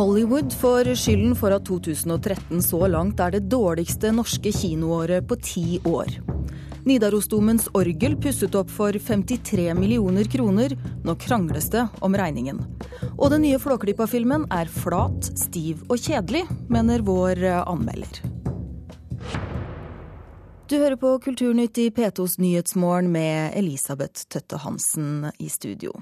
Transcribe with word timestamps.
Hollywood 0.00 0.52
får 0.52 0.94
skylden 0.96 1.34
for 1.36 1.52
at 1.52 1.66
2013 1.68 2.62
så 2.64 2.78
langt 2.88 3.18
er 3.20 3.34
det 3.34 3.50
dårligste 3.52 4.08
norske 4.16 4.48
kinoåret 4.48 5.26
på 5.28 5.36
ti 5.44 5.64
år. 5.84 6.14
Nidarosdomens 6.88 7.66
orgel 7.76 8.14
pusset 8.16 8.54
opp 8.56 8.70
for 8.72 8.96
53 8.96 9.66
millioner 9.76 10.24
kroner. 10.24 10.72
Nå 11.04 11.14
krangles 11.20 11.68
det 11.74 11.82
om 12.00 12.16
regningen. 12.16 12.62
Og 13.18 13.26
den 13.34 13.44
nye 13.44 13.58
Flåklypa-filmen 13.60 14.46
er 14.48 14.72
flat, 14.72 15.28
stiv 15.36 15.82
og 15.90 16.00
kjedelig, 16.00 16.46
mener 16.72 17.04
vår 17.04 17.42
anmelder. 17.60 18.22
Du 20.64 20.78
hører 20.78 20.96
på 20.96 21.12
Kulturnytt 21.26 21.82
i 21.84 21.90
P2s 21.92 22.38
Nyhetsmorgen 22.40 23.12
med 23.12 23.52
Elisabeth 23.60 24.24
Tøtte 24.32 24.62
Hansen 24.64 25.28
i 25.36 25.52
studio. 25.52 25.92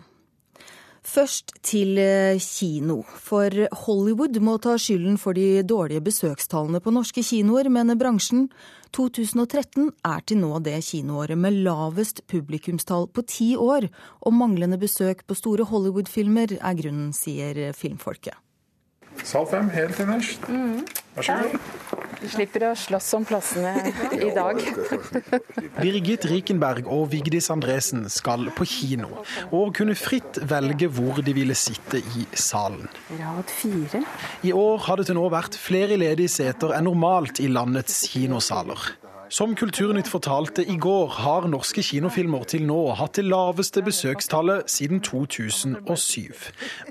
Først 1.09 1.55
til 1.65 1.97
eh, 2.03 2.37
kino. 2.43 3.01
For 3.09 3.55
Hollywood 3.87 4.37
må 4.45 4.59
ta 4.61 4.75
skylden 4.77 5.17
for 5.21 5.37
de 5.39 5.63
dårlige 5.65 6.05
besøkstallene 6.05 6.83
på 6.85 6.93
norske 6.93 7.25
kinoer, 7.25 7.71
mener 7.73 7.97
bransjen. 7.97 8.49
2013 8.97 9.89
er 10.05 10.21
til 10.29 10.41
nå 10.43 10.59
det 10.65 10.77
kinoåret 10.85 11.41
med 11.41 11.63
lavest 11.65 12.23
publikumstall 12.29 13.09
på 13.09 13.25
ti 13.29 13.55
år, 13.57 13.89
og 14.21 14.37
manglende 14.37 14.81
besøk 14.81 15.25
på 15.27 15.37
store 15.37 15.69
Hollywood-filmer 15.69 16.59
er 16.59 16.79
grunnen, 16.83 17.15
sier 17.17 17.73
filmfolket. 17.77 18.37
Sal 19.25 19.49
fem, 19.51 19.73
helt 19.75 20.01
innerst. 20.01 20.45
Mm. 20.49 20.85
Vær 21.17 21.27
så 21.27 21.41
god. 21.43 21.88
Du 22.19 22.27
slipper 22.31 22.65
å 22.67 22.73
slåss 22.79 23.09
om 23.19 23.25
plassene 23.29 23.73
i 24.19 24.31
dag. 24.35 24.61
Birgit 25.79 26.27
Rikenberg 26.29 26.89
og 26.91 27.09
Vigdis 27.13 27.51
Andresen 27.55 28.09
skal 28.13 28.49
på 28.57 28.67
kino, 28.69 29.23
og 29.55 29.75
kunne 29.79 29.97
fritt 29.99 30.41
velge 30.51 30.91
hvor 30.91 31.23
de 31.25 31.35
ville 31.37 31.57
sitte 31.59 32.03
i 32.19 32.27
salen. 32.35 32.89
Rad 33.21 33.53
fire. 33.53 34.03
I 34.43 34.55
år 34.57 34.87
har 34.89 35.01
det 35.01 35.09
til 35.11 35.19
nå 35.19 35.29
vært 35.33 35.59
flere 35.59 35.99
ledige 36.01 36.33
seter 36.41 36.75
enn 36.77 36.89
normalt 36.91 37.43
i 37.43 37.51
landets 37.53 38.03
kinosaler. 38.11 38.91
Som 39.29 39.53
Kulturnytt 39.53 40.09
fortalte 40.09 40.63
i 40.65 40.79
går, 40.81 41.11
har 41.21 41.47
norske 41.53 41.83
kinofilmer 41.85 42.47
til 42.49 42.63
nå 42.65 42.79
hatt 42.97 43.19
det 43.19 43.27
laveste 43.29 43.83
besøkstallet 43.85 44.71
siden 44.73 45.03
2007. 45.05 46.47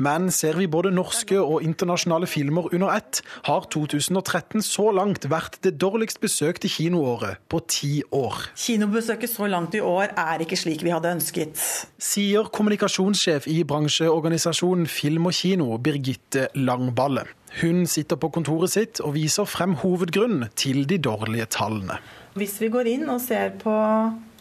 Men 0.05 0.27
ser 0.29 0.59
vi 0.61 0.67
både 0.69 0.91
norske 0.93 1.39
og 1.41 1.65
internasjonale 1.65 2.29
filmer 2.29 2.69
under 2.69 2.93
ett, 2.93 3.23
har 3.47 3.65
2013 3.73 4.61
så 4.61 4.85
langt 4.93 5.25
vært 5.31 5.57
det 5.65 5.79
dårligst 5.81 6.21
besøkte 6.21 6.69
kinoåret 6.69 7.41
på 7.49 7.63
ti 7.65 8.03
år. 8.13 8.51
Kinobesøket 8.53 9.33
så 9.33 9.49
langt 9.49 9.73
i 9.73 9.81
år 9.81 10.13
er 10.13 10.45
ikke 10.45 10.59
slik 10.61 10.85
vi 10.85 10.93
hadde 10.93 11.15
ønsket. 11.17 11.57
Sier 11.97 12.53
kommunikasjonssjef 12.53 13.49
i 13.49 13.63
bransjeorganisasjonen 13.65 14.85
Film 14.85 15.31
og 15.31 15.33
Kino, 15.41 15.73
Birgitte 15.81 16.51
Langballe. 16.53 17.25
Hun 17.61 17.87
sitter 17.89 18.19
på 18.21 18.29
kontoret 18.29 18.69
sitt 18.75 19.01
og 19.01 19.15
viser 19.15 19.47
frem 19.49 19.73
hovedgrunnen 19.81 20.51
til 20.59 20.83
de 20.85 20.99
dårlige 21.01 21.47
tallene. 21.57 21.97
Hvis 22.37 22.59
vi 22.61 22.69
går 22.69 22.87
inn 22.91 23.07
og 23.09 23.21
ser 23.23 23.55
på 23.57 23.73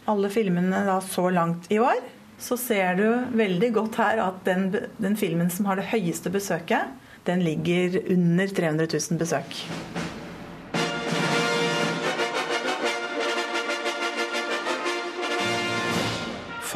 alle 0.07 0.29
filmene 0.33 0.83
da 0.87 0.99
så 1.01 1.31
langt 1.33 1.71
i 1.73 1.79
år, 1.81 2.03
så 2.39 2.59
ser 2.61 2.99
du 2.99 3.07
veldig 3.39 3.71
godt 3.73 3.97
her 4.03 4.21
at 4.27 4.43
den, 4.45 4.69
den 5.01 5.17
filmen 5.17 5.49
som 5.53 5.69
har 5.71 5.81
det 5.81 5.89
høyeste 5.95 6.33
besøket, 6.33 6.93
den 7.27 7.41
ligger 7.43 7.97
under 8.13 8.53
300 8.53 8.91
000 8.93 9.19
besøk. 9.23 9.63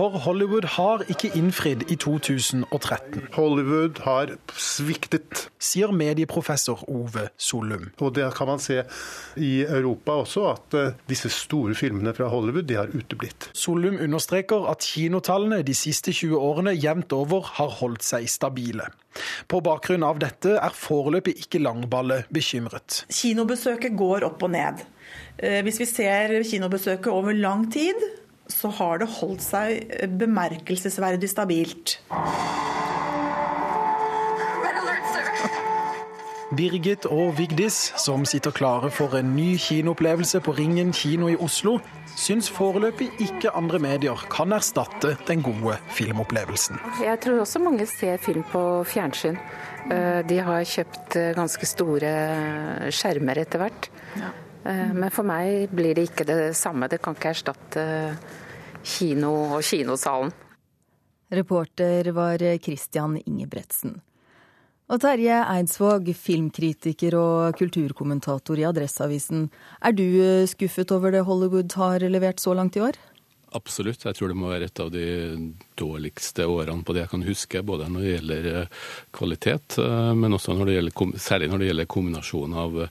For 0.01 0.15
Hollywood 0.25 0.65
har 0.79 1.03
ikke 1.13 1.29
innfridd 1.37 1.83
i 1.93 1.97
2013. 2.01 3.27
Hollywood 3.35 3.99
har 4.07 4.31
sviktet. 4.57 5.43
Sier 5.61 5.91
medieprofessor 5.93 6.87
Ove 6.89 7.27
Solum. 7.37 7.91
Og 8.01 8.15
det 8.17 8.31
kan 8.39 8.49
man 8.49 8.63
se 8.65 8.79
i 9.37 9.51
Europa 9.61 10.15
også, 10.23 10.47
at 10.55 10.77
eh, 10.81 10.95
disse 11.11 11.29
store 11.35 11.77
filmene 11.77 12.15
fra 12.17 12.31
Hollywood 12.33 12.65
de 12.71 12.79
har 12.79 12.95
uteblitt. 12.97 13.51
Solum 13.53 13.99
understreker 14.01 14.71
at 14.73 14.87
kinotallene 14.89 15.61
de 15.69 15.77
siste 15.77 16.17
20 16.17 16.33
årene 16.49 16.73
jevnt 16.79 17.13
over 17.13 17.53
har 17.59 17.77
holdt 17.83 18.07
seg 18.07 18.25
stabile. 18.33 18.89
På 19.53 19.61
bakgrunn 19.61 20.07
av 20.09 20.23
dette 20.25 20.57
er 20.57 20.81
foreløpig 20.81 21.37
ikke 21.45 21.61
Langballe 21.61 22.23
bekymret. 22.33 23.03
Kinobesøket 23.13 24.01
går 24.01 24.25
opp 24.33 24.49
og 24.49 24.57
ned. 24.57 24.81
Eh, 25.37 25.61
hvis 25.69 25.85
vi 25.85 25.91
ser 25.93 26.39
kinobesøket 26.41 27.13
over 27.13 27.37
lang 27.37 27.69
tid, 27.69 28.01
så 28.53 28.73
har 28.81 29.03
det 29.03 29.11
holdt 29.21 29.45
seg 29.45 29.95
bemerkelsesverdig 30.21 31.31
stabilt. 31.31 31.99
Birgit 36.51 37.05
og 37.07 37.37
Vigdis, 37.39 37.77
som 38.03 38.25
sitter 38.27 38.51
klare 38.51 38.89
for 38.91 39.15
en 39.15 39.29
ny 39.37 39.53
kinoopplevelse 39.63 40.41
på 40.43 40.57
Ringen 40.59 40.91
kino 40.91 41.29
i 41.31 41.37
Oslo, 41.39 41.77
syns 42.19 42.51
foreløpig 42.51 43.07
ikke 43.23 43.53
andre 43.55 43.79
medier 43.79 44.25
kan 44.33 44.51
erstatte 44.57 45.15
den 45.29 45.45
gode 45.47 45.77
filmopplevelsen. 45.95 46.81
Jeg 47.05 47.23
tror 47.23 47.45
også 47.45 47.63
mange 47.63 47.87
ser 47.87 48.19
film 48.19 48.43
på 48.51 48.65
fjernsyn. 48.83 49.39
Eh, 49.95 50.21
de 50.27 50.43
har 50.43 50.67
kjøpt 50.67 51.17
eh, 51.21 51.33
ganske 51.39 51.71
store 51.71 52.15
skjermer 52.99 53.45
etter 53.47 53.63
hvert. 53.63 53.93
Ja. 54.19 54.35
Eh, 54.65 54.93
men 54.93 55.11
for 55.15 55.27
meg 55.29 55.73
blir 55.73 55.97
det 55.97 56.11
ikke 56.11 56.29
det 56.29 56.41
samme. 56.59 56.89
Det 56.91 57.01
kan 57.03 57.17
ikke 57.17 57.33
erstatte 57.33 57.87
kino 58.83 59.33
og 59.57 59.65
kinosalen. 59.65 60.33
Reporter 61.31 62.11
var 62.11 62.43
Christian 62.59 63.21
Ingebretsen. 63.23 64.01
Og 64.91 64.99
Terje 64.99 65.37
Eidsvåg, 65.47 66.09
filmkritiker 66.19 67.15
og 67.15 67.55
kulturkommentator 67.61 68.59
i 68.59 68.67
Adresseavisen. 68.67 69.45
Er 69.87 69.95
du 69.95 70.03
eh, 70.03 70.49
skuffet 70.51 70.91
over 70.91 71.15
det 71.15 71.23
Hollywood 71.29 71.71
har 71.79 72.03
levert 72.11 72.43
så 72.43 72.57
langt 72.59 72.75
i 72.75 72.83
år? 72.83 72.99
Absolutt. 73.55 74.03
Jeg 74.03 74.19
tror 74.19 74.31
det 74.31 74.39
må 74.39 74.51
være 74.51 74.67
et 74.67 74.83
av 74.83 74.91
de 74.91 75.05
dårligste 75.79 76.47
årene 76.47 76.83
på 76.87 76.95
det 76.95 77.05
jeg 77.05 77.13
kan 77.13 77.23
huske. 77.27 77.63
Både 77.67 77.87
når 77.87 78.03
det 78.03 78.17
gjelder 78.17 78.51
eh, 78.51 78.83
kvalitet, 79.15 79.79
eh, 79.79 80.11
men 80.19 80.35
også 80.35 80.59
når 80.59 80.75
gjelder, 80.75 81.15
særlig 81.23 81.53
når 81.53 81.63
det 81.63 81.71
gjelder 81.71 81.91
kombinasjonen 81.95 82.61
av 82.65 82.83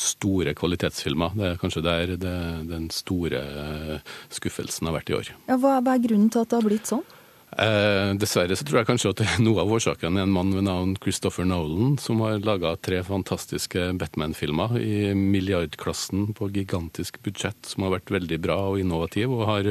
store 0.00 0.54
kvalitetsfilmer. 0.56 1.36
Det 1.36 1.50
er 1.50 1.60
kanskje 1.60 1.84
der 1.84 2.16
det, 2.16 2.38
den 2.70 2.88
store 2.94 3.42
skuffelsen 4.32 4.88
har 4.88 4.96
vært 4.98 5.12
i 5.12 5.18
år. 5.18 5.30
Ja, 5.50 5.60
hva 5.60 5.78
er 5.80 6.02
grunnen 6.04 6.32
til 6.32 6.44
at 6.44 6.52
det 6.52 6.60
har 6.60 6.68
blitt 6.68 6.90
sånn? 6.90 7.04
Eh, 7.56 8.10
dessverre 8.18 8.56
så 8.58 8.66
tror 8.66 8.80
jeg 8.80 8.88
kanskje 8.88 9.12
at 9.14 9.20
noe 9.46 9.62
av 9.62 9.70
årsaken 9.72 10.18
er 10.18 10.26
en 10.26 10.34
mann 10.34 10.50
ved 10.52 10.66
navn 10.66 10.96
Christopher 11.00 11.46
Nolan, 11.48 11.94
som 12.02 12.20
har 12.24 12.42
laga 12.44 12.74
tre 12.76 12.98
fantastiske 13.06 13.92
Batman-filmer 14.00 14.74
i 14.82 15.14
milliardklassen 15.16 16.34
på 16.36 16.50
gigantisk 16.52 17.20
budsjett, 17.24 17.62
som 17.64 17.86
har 17.86 17.96
vært 17.96 18.12
veldig 18.18 18.40
bra 18.44 18.58
og 18.72 18.82
innovativ, 18.82 19.32
og 19.32 19.46
har 19.48 19.70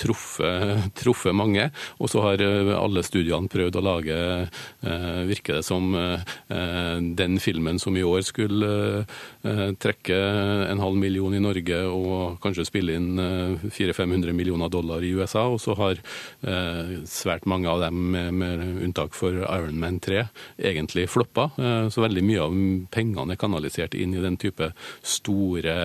truffet, 0.00 0.90
truffet 0.96 1.36
mange. 1.36 1.68
Og 2.00 2.10
så 2.10 2.22
har 2.24 2.42
eh, 2.44 2.72
alle 2.76 3.02
studiene 3.06 3.50
prøvd 3.50 3.78
å 3.78 3.84
lage, 3.84 4.18
eh, 4.86 5.20
virker 5.28 5.60
det 5.60 5.66
som, 5.66 5.92
eh, 5.94 6.24
den 7.20 7.38
filmen 7.42 7.78
som 7.80 7.96
i 7.96 8.04
år 8.06 8.22
skulle 8.26 8.70
trekke 9.40 10.16
en 10.70 10.80
halv 10.82 10.96
million 11.00 11.32
i 11.34 11.40
Norge 11.40 11.78
og 11.88 12.40
kanskje 12.42 12.66
spille 12.68 12.96
inn 12.98 13.16
400-500 13.16 14.34
millioner 14.36 14.68
dollar 14.72 15.04
i 15.04 15.12
USA. 15.16 15.46
Og 15.48 15.60
så 15.62 15.74
har 15.78 16.00
svært 17.08 17.46
mange 17.48 17.70
av 17.70 17.80
dem, 17.86 18.10
med 18.10 18.64
unntak 18.84 19.16
for 19.16 19.32
Iron 19.32 19.78
Man 19.80 19.98
3, 20.02 20.26
egentlig 20.58 21.06
floppa. 21.10 21.48
Så 21.90 22.04
veldig 22.04 22.24
mye 22.26 22.44
av 22.44 22.58
pengene 22.92 23.34
er 23.34 23.40
kanalisert 23.40 23.96
inn 23.98 24.14
i 24.16 24.24
den 24.24 24.36
type 24.40 24.70
store 25.00 25.76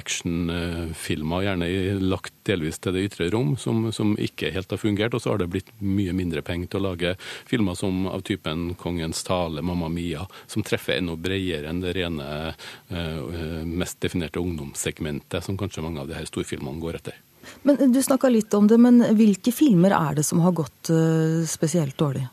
actionfilmer, 0.00 1.46
gjerne 1.46 1.70
lagt 2.00 2.49
delvis 2.50 2.80
til 2.82 2.96
det 2.96 3.06
ytre 3.08 3.30
rom, 3.34 3.54
som, 3.60 3.86
som, 3.94 4.12
ikke 4.20 4.52
helt 4.54 4.70
har 4.70 4.80
fungert. 4.82 5.14
Og 5.16 5.22
så 5.22 5.32
har 5.32 5.42
det 5.42 5.50
blitt 5.52 5.72
mye 5.78 6.14
mindre 6.16 6.42
penger 6.46 6.72
til 6.72 6.82
å 6.82 6.90
lage 6.90 7.14
filmer 7.48 7.78
som 7.78 8.06
av 8.10 8.24
typen 8.26 8.74
'Kongens 8.74 9.24
tale', 9.26 9.62
'Mamma 9.62 9.88
Mia', 9.88 10.26
som 10.46 10.66
treffer 10.66 10.98
enda 10.98 11.16
bredere 11.16 11.70
enn 11.70 11.82
det 11.84 11.96
rene, 11.96 12.54
uh, 12.90 13.64
mest 13.64 14.00
definerte 14.00 14.42
ungdomssegmentet 14.42 15.44
som 15.44 15.58
kanskje 15.58 15.84
mange 15.84 16.00
av 16.00 16.08
de 16.08 16.18
her 16.18 16.28
storfilmene 16.28 16.82
går 16.82 17.00
etter. 17.00 17.18
Men 17.62 17.92
Du 17.92 18.02
snakka 18.02 18.28
litt 18.28 18.54
om 18.54 18.66
det, 18.68 18.78
men 18.80 19.02
hvilke 19.16 19.52
filmer 19.52 19.90
er 19.96 20.14
det 20.18 20.24
som 20.26 20.40
har 20.44 20.52
gått 20.56 20.90
uh, 20.92 21.46
spesielt 21.48 21.96
dårlig? 22.00 22.26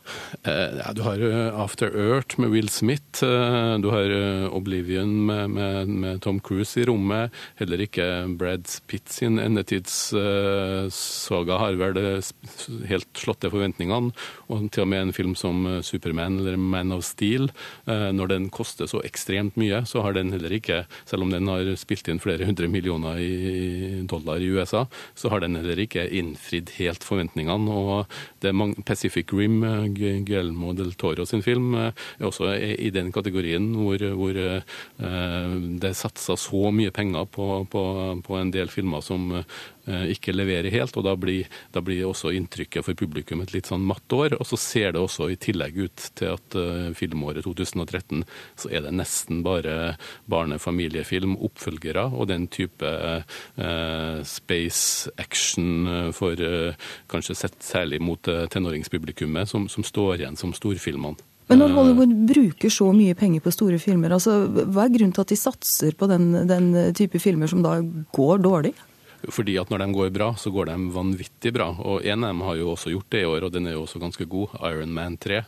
Uh, 0.46 0.78
ja, 0.80 0.92
du 0.96 1.02
har 1.04 1.18
uh, 1.20 1.60
After 1.60 1.88
Earth 1.92 2.40
med 2.40 2.50
Will 2.52 2.68
Smith. 2.72 3.20
du 3.20 3.88
har 3.90 4.10
Oblivion 4.54 5.26
med, 5.26 5.50
med, 5.50 5.88
med, 5.88 6.22
Tom 6.22 6.40
Cruise 6.40 6.80
i 6.80 6.84
rommet. 6.88 7.30
Heller 7.58 7.80
ikke 7.84 8.26
Brad 8.38 8.66
Pitt 8.86 9.08
sin 9.12 9.38
endetidssaga 9.42 11.58
har 11.60 11.72
vel 11.80 12.22
helt 12.88 13.18
slått 13.18 13.40
til 13.44 13.50
forventningene. 13.52 14.12
Og 14.48 14.70
til 14.72 14.82
og 14.84 14.88
med 14.92 15.00
en 15.02 15.16
film 15.16 15.34
som 15.38 15.54
Superman 15.84 16.38
eller 16.40 16.56
Man 16.56 16.92
of 16.94 17.04
Steel. 17.04 17.50
når 17.86 18.26
den 18.32 18.50
koster 18.54 18.86
så 18.86 19.02
ekstremt 19.04 19.56
mye, 19.60 19.84
så 19.86 20.00
har 20.04 20.12
den 20.16 20.32
heller 20.32 20.52
ikke, 20.54 20.86
selv 21.08 21.22
om 21.26 21.30
den 21.32 21.48
har 21.50 21.76
spilt 21.80 22.08
inn 22.08 22.20
flere 22.22 22.46
hundre 22.48 22.68
millioner 22.70 23.18
i 23.20 24.02
dollar 24.08 24.40
i 24.40 24.50
USA, 24.52 24.86
så 25.18 25.32
har 25.32 25.42
den 25.44 25.58
heller 25.58 25.80
ikke 25.80 26.06
innfridd 26.08 26.74
helt 26.78 27.06
forventningene. 27.06 27.70
og 27.70 28.06
det 28.40 28.52
er 28.52 28.74
Pacific 28.86 29.32
Rim, 29.32 29.60
Guillermo 29.94 30.72
del 30.76 30.94
Toro 30.94 31.26
sin 31.26 31.42
film, 31.42 31.74
er 31.74 31.92
også 32.20 32.54
i 32.58 32.90
den 32.94 33.12
kategorien 33.12 33.72
hvor, 33.74 34.02
hvor 34.14 34.32
det 34.38 35.90
er 35.90 35.96
satsa 35.96 36.36
så 36.36 36.70
mye 36.74 36.90
penger 36.94 37.26
på, 37.26 37.66
på, 37.70 37.82
på 38.24 38.38
en 38.38 38.52
del 38.54 38.68
filmer 38.72 39.02
som 39.04 39.30
Eh, 39.32 39.44
ikke 39.88 40.34
leverer 40.34 40.70
helt. 40.72 40.96
og 40.96 41.04
Da 41.06 41.14
blir, 41.16 41.48
da 41.72 41.82
blir 41.84 42.06
også 42.08 42.32
inntrykket 42.36 42.84
for 42.86 42.98
publikum 42.98 43.42
et 43.42 43.54
litt 43.54 43.70
sånn 43.70 43.86
matt 43.86 44.12
år. 44.12 44.36
Og 44.38 44.46
så 44.48 44.58
ser 44.60 44.92
det 44.94 45.02
også 45.02 45.30
i 45.32 45.38
tillegg 45.40 45.78
ut 45.78 46.08
til 46.18 46.34
at 46.34 46.58
uh, 46.58 46.90
filmåret 46.96 47.46
2013 47.46 48.24
så 48.58 48.72
er 48.72 48.84
det 48.86 48.94
nesten 48.96 49.42
bare 49.46 49.96
barne-familiefilm, 50.30 51.36
oppfølgere 51.48 52.08
og 52.12 52.28
den 52.32 52.48
type 52.52 52.88
uh, 52.88 54.20
space 54.26 55.10
action 55.20 56.12
for 56.16 56.38
uh, 56.40 56.90
kanskje 57.10 57.38
sett 57.38 57.58
særlig 57.64 58.00
mot 58.02 58.22
tenåringspublikummet, 58.22 59.48
som, 59.48 59.68
som 59.70 59.86
står 59.86 60.18
igjen 60.18 60.38
som 60.38 60.54
storfilmene. 60.56 61.18
Men 61.48 61.62
når 61.62 61.72
Hollywood 61.72 62.10
bruker 62.28 62.72
så 62.72 62.90
mye 62.92 63.14
penger 63.16 63.40
på 63.40 63.52
store 63.54 63.78
filmer, 63.80 64.12
altså, 64.12 64.34
hva 64.52 64.84
er 64.84 64.92
grunnen 64.92 65.14
til 65.16 65.24
at 65.24 65.30
de 65.32 65.38
satser 65.40 65.94
på 65.96 66.08
den, 66.10 66.26
den 66.48 66.68
type 66.96 67.20
filmer 67.22 67.48
som 67.48 67.62
da 67.64 67.78
går 68.12 68.42
dårlig? 68.44 68.74
Fordi 69.26 69.56
at 69.58 69.70
når 69.70 69.82
de 69.82 69.88
går 69.96 70.10
bra, 70.14 70.28
så 70.38 70.50
går 70.54 70.68
de 70.70 70.76
vanvittig 70.94 71.52
bra. 71.56 71.72
Og 71.90 72.06
en 72.06 72.22
av 72.22 72.30
dem 72.30 72.42
har 72.46 72.58
jo 72.60 72.70
også 72.72 72.92
gjort 72.92 73.10
det 73.10 73.22
i 73.24 73.28
år, 73.28 73.46
og 73.46 73.54
den 73.54 73.66
er 73.66 73.74
jo 73.74 73.82
også 73.82 74.00
ganske 74.02 74.26
god. 74.30 74.54
Iron 74.68 74.94
Man 74.94 75.16
3. 75.18 75.40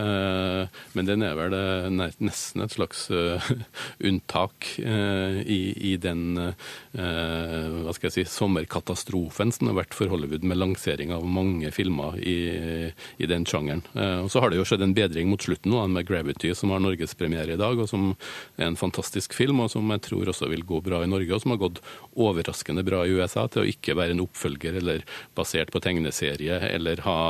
Eh, 0.00 0.78
men 0.96 1.08
den 1.08 1.24
er 1.26 1.36
vel 1.36 1.56
eh, 1.56 1.88
nesten 2.24 2.64
et 2.64 2.72
slags 2.72 3.04
eh, 3.12 3.50
unntak 4.08 4.70
i, 4.78 5.60
i 5.92 5.94
den 6.00 6.38
hva 6.38 7.92
skal 7.94 8.08
jeg 8.08 8.14
si, 8.14 8.24
sommerkatastrofen 8.30 9.50
som 9.54 9.70
har 9.70 9.78
vært 9.80 9.96
for 9.96 10.10
Hollywood 10.10 10.44
med 10.46 10.58
lansering 10.58 11.12
av 11.14 11.26
mange 11.28 11.70
filmer 11.74 12.16
i, 12.18 12.90
i 12.90 13.28
den 13.28 13.46
sjangeren. 13.48 13.82
Og 14.24 14.30
så 14.32 14.42
har 14.42 14.50
det 14.50 14.60
jo 14.60 14.66
skjedd 14.68 14.84
en 14.84 14.94
bedring 14.96 15.30
mot 15.30 15.42
slutten 15.42 15.72
nå, 15.72 15.84
med 15.92 16.08
'Gravity', 16.08 16.54
som 16.58 16.72
har 16.74 16.82
norgespremiere 16.82 17.54
i 17.54 17.60
dag, 17.60 17.78
og 17.78 17.88
som 17.90 18.10
er 18.56 18.68
en 18.68 18.78
fantastisk 18.78 19.36
film, 19.36 19.62
og 19.64 19.72
som 19.72 19.88
jeg 19.94 20.04
tror 20.08 20.32
også 20.32 20.50
vil 20.52 20.66
gå 20.68 20.80
bra 20.84 21.02
i 21.04 21.10
Norge, 21.10 21.34
og 21.34 21.42
som 21.44 21.54
har 21.54 21.62
gått 21.62 21.82
overraskende 22.16 22.84
bra 22.86 23.04
i 23.06 23.14
USA 23.14 23.17
til 23.26 23.62
å 23.64 23.68
ikke 23.68 23.96
være 23.98 24.14
en 24.14 24.22
oppfølger 24.24 24.78
eller 24.80 25.04
basert 25.34 25.72
på 25.74 25.82
tegneserie 25.82 26.60
eller 26.70 27.02
ha 27.06 27.20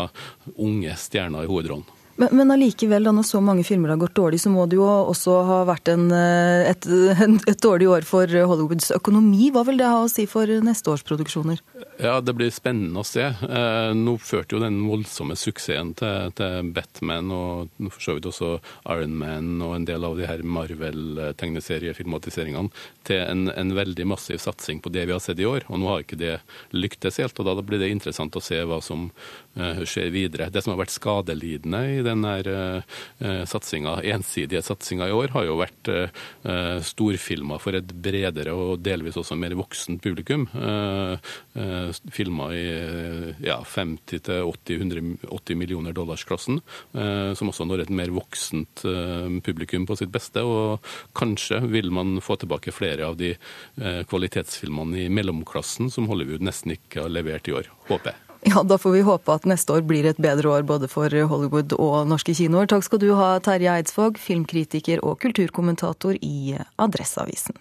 unge 0.57 0.97
stjerner 1.01 1.47
i 1.47 1.51
hovedrollen. 1.51 1.98
Men, 2.19 2.33
men 2.35 2.51
allikevel, 2.51 3.05
da 3.07 3.13
når 3.15 3.27
så 3.29 3.39
mange 3.45 3.63
filmer 3.67 3.93
har 3.93 3.99
gått 4.01 4.17
dårlig, 4.19 4.41
så 4.43 4.51
må 4.51 4.65
det 4.67 4.77
jo 4.81 4.87
også 4.87 5.37
ha 5.47 5.59
vært 5.69 5.89
en, 5.93 6.11
eh, 6.15 6.71
et, 6.73 6.87
et, 7.53 7.61
dårlig 7.63 7.89
år 7.95 8.03
for 8.09 8.27
Hollywoods 8.27 8.91
økonomi. 8.97 9.53
Hva 9.55 9.63
vil 9.69 9.79
det 9.79 9.87
ha 9.87 10.03
å 10.03 10.11
si 10.11 10.27
for 10.31 10.47
neste 10.67 10.91
års 10.91 11.05
produksjoner? 11.07 11.59
Ja, 12.03 12.21
Det 12.21 12.35
blir 12.35 12.51
spennende 12.55 13.01
å 13.03 13.05
se. 13.07 13.23
Eh, 13.23 13.95
nå 13.95 14.19
førte 14.19 14.55
jo 14.57 14.61
den 14.63 14.89
voldsomme 14.89 15.37
suksessen 15.39 15.95
til, 15.99 16.33
til 16.39 16.73
Batman 16.75 17.31
og 17.35 17.69
for 17.89 18.01
så 18.03 18.15
vidt 18.17 18.27
også 18.31 18.61
Iron 18.91 19.15
Man 19.19 19.63
og 19.63 19.75
en 19.77 19.85
del 19.87 20.05
av 20.07 20.17
de 20.19 20.27
her 20.27 20.43
Marvel-tegneseriefilmatiseringene 20.43 22.69
til 23.09 23.21
en, 23.23 23.49
en, 23.51 23.77
veldig 23.79 24.07
massiv 24.11 24.39
satsing 24.43 24.81
på 24.83 24.91
det 24.95 25.05
vi 25.07 25.13
har 25.15 25.23
sett 25.23 25.39
i 25.39 25.49
år. 25.49 25.63
Og 25.71 25.79
nå 25.81 25.87
har 25.91 26.01
ikke 26.03 26.21
det 26.21 26.37
lyktes 26.75 27.19
helt, 27.23 27.39
og 27.39 27.45
da 27.47 27.63
blir 27.63 27.79
det 27.83 27.95
interessant 27.95 28.37
å 28.37 28.43
se 28.43 28.59
hva 28.67 28.81
som 28.85 29.01
uh, 29.59 29.83
skjer 29.87 30.11
videre. 30.15 30.51
Det 30.53 30.63
som 30.65 30.73
har 30.75 30.83
vært 30.83 30.97
skadelidende 30.97 31.81
i 31.95 32.03
denne 32.09 32.33
uh, 32.49 33.45
satsinga, 33.49 33.99
ensidige 34.15 34.63
satsinga 34.65 35.09
i 35.09 35.15
år, 35.15 35.33
har 35.35 35.47
jo 35.47 35.59
vært 35.61 35.91
uh, 35.93 36.79
storfilmer 36.85 37.63
for 37.63 37.79
et 37.79 37.93
bredere 37.93 38.55
og 38.57 38.83
delvis 38.85 39.19
også 39.21 39.39
mer 39.39 39.57
voksent 39.59 40.03
publikum. 40.05 40.47
Uh, 40.55 41.19
filmer 42.15 42.55
i 42.55 42.67
ja, 43.45 43.59
50-80 43.67 45.59
millioner 45.59 45.95
dollars-klassen, 45.97 46.61
som 46.93 47.51
også 47.51 47.67
når 47.67 47.85
et 47.85 47.93
mer 47.95 48.13
voksent 48.15 48.85
publikum 49.45 49.87
på 49.89 49.97
sitt 49.99 50.13
beste. 50.15 50.45
Og 50.45 50.85
kanskje 51.19 51.61
vil 51.69 51.91
man 51.95 52.21
få 52.25 52.39
tilbake 52.41 52.75
flere 52.75 53.09
av 53.09 53.19
de 53.21 53.35
kvalitetsfilmene 54.11 55.05
i 55.05 55.11
mellomklassen 55.13 55.93
som 55.95 56.09
Hollywood 56.11 56.45
nesten 56.47 56.77
ikke 56.77 57.05
har 57.07 57.13
levert 57.13 57.51
i 57.51 57.59
år, 57.59 57.71
håper 57.91 58.13
jeg. 58.15 58.28
Ja, 58.47 58.63
Da 58.63 58.79
får 58.79 58.91
vi 58.91 59.01
håpe 59.07 59.35
at 59.35 59.47
neste 59.51 59.73
år 59.75 59.83
blir 59.87 60.07
et 60.07 60.21
bedre 60.23 60.49
år 60.49 60.67
både 60.67 60.89
for 60.89 61.11
Hollywood 61.11 61.75
og 61.79 62.07
norske 62.09 62.35
kinoer. 62.39 62.69
Takk 62.71 62.87
skal 62.87 63.03
du 63.03 63.11
ha, 63.19 63.39
Terje 63.43 63.73
Eidsvåg, 63.81 64.19
filmkritiker 64.23 65.03
og 65.05 65.19
kulturkommentator 65.25 66.19
i 66.23 66.57
Adresseavisen. 66.79 67.59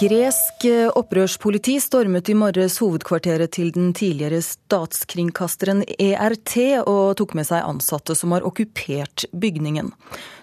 Gresk 0.00 0.64
opprørspoliti 0.96 1.76
stormet 1.78 2.26
i 2.32 2.34
morges 2.34 2.80
hovedkvarteret 2.82 3.52
til 3.54 3.68
den 3.74 3.92
tidligere 3.94 4.40
statskringkasteren 4.42 5.84
ERT 6.00 6.54
og 6.80 7.12
tok 7.20 7.34
med 7.38 7.46
seg 7.46 7.62
ansatte 7.62 8.16
som 8.18 8.32
har 8.34 8.46
okkupert 8.48 9.26
bygningen. 9.30 9.92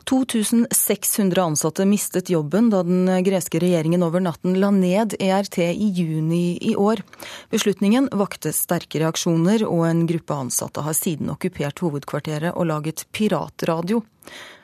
2600 0.07 1.44
ansatte 1.44 1.88
mistet 1.89 2.31
jobben 2.31 2.69
da 2.71 2.83
den 2.88 3.09
greske 3.25 3.59
regjeringen 3.59 4.06
over 4.07 4.24
natten 4.24 4.56
la 4.62 4.71
ned 4.71 5.18
ERT 5.19 5.59
i 5.65 5.89
juni 6.00 6.56
i 6.71 6.75
år. 6.80 7.03
Beslutningen 7.51 8.07
vakte 8.15 8.53
sterke 8.56 9.03
reaksjoner, 9.03 9.65
og 9.68 9.83
en 9.89 10.06
gruppe 10.07 10.38
ansatte 10.45 10.86
har 10.86 10.95
siden 10.95 11.33
okkupert 11.36 11.83
hovedkvarteret 11.83 12.56
og 12.56 12.71
laget 12.71 13.07
piratradio. 13.12 14.06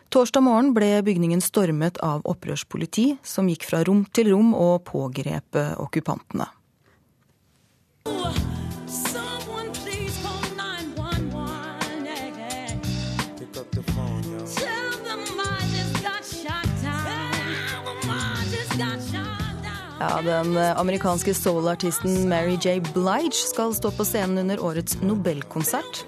Torsdag 0.07 0.43
morgen 0.45 0.69
ble 0.71 1.01
bygningen 1.03 1.41
stormet 1.43 1.97
av 1.99 2.21
opprørspoliti, 2.31 3.17
som 3.27 3.49
gikk 3.51 3.65
fra 3.67 3.81
rom 3.83 4.05
til 4.15 4.31
rom 4.31 4.53
og 4.55 4.85
pågrep 4.87 5.59
okkupantene. 5.83 6.47
Ja, 20.09 20.21
Den 20.21 20.57
amerikanske 20.57 21.33
soul-artisten 21.33 22.29
Mary 22.29 22.57
J. 22.61 22.79
Blige 22.93 23.31
skal 23.31 23.73
stå 23.75 23.91
på 23.91 24.05
scenen 24.05 24.37
under 24.37 24.61
årets 24.63 25.01
Nobelkonsert. 25.01 26.05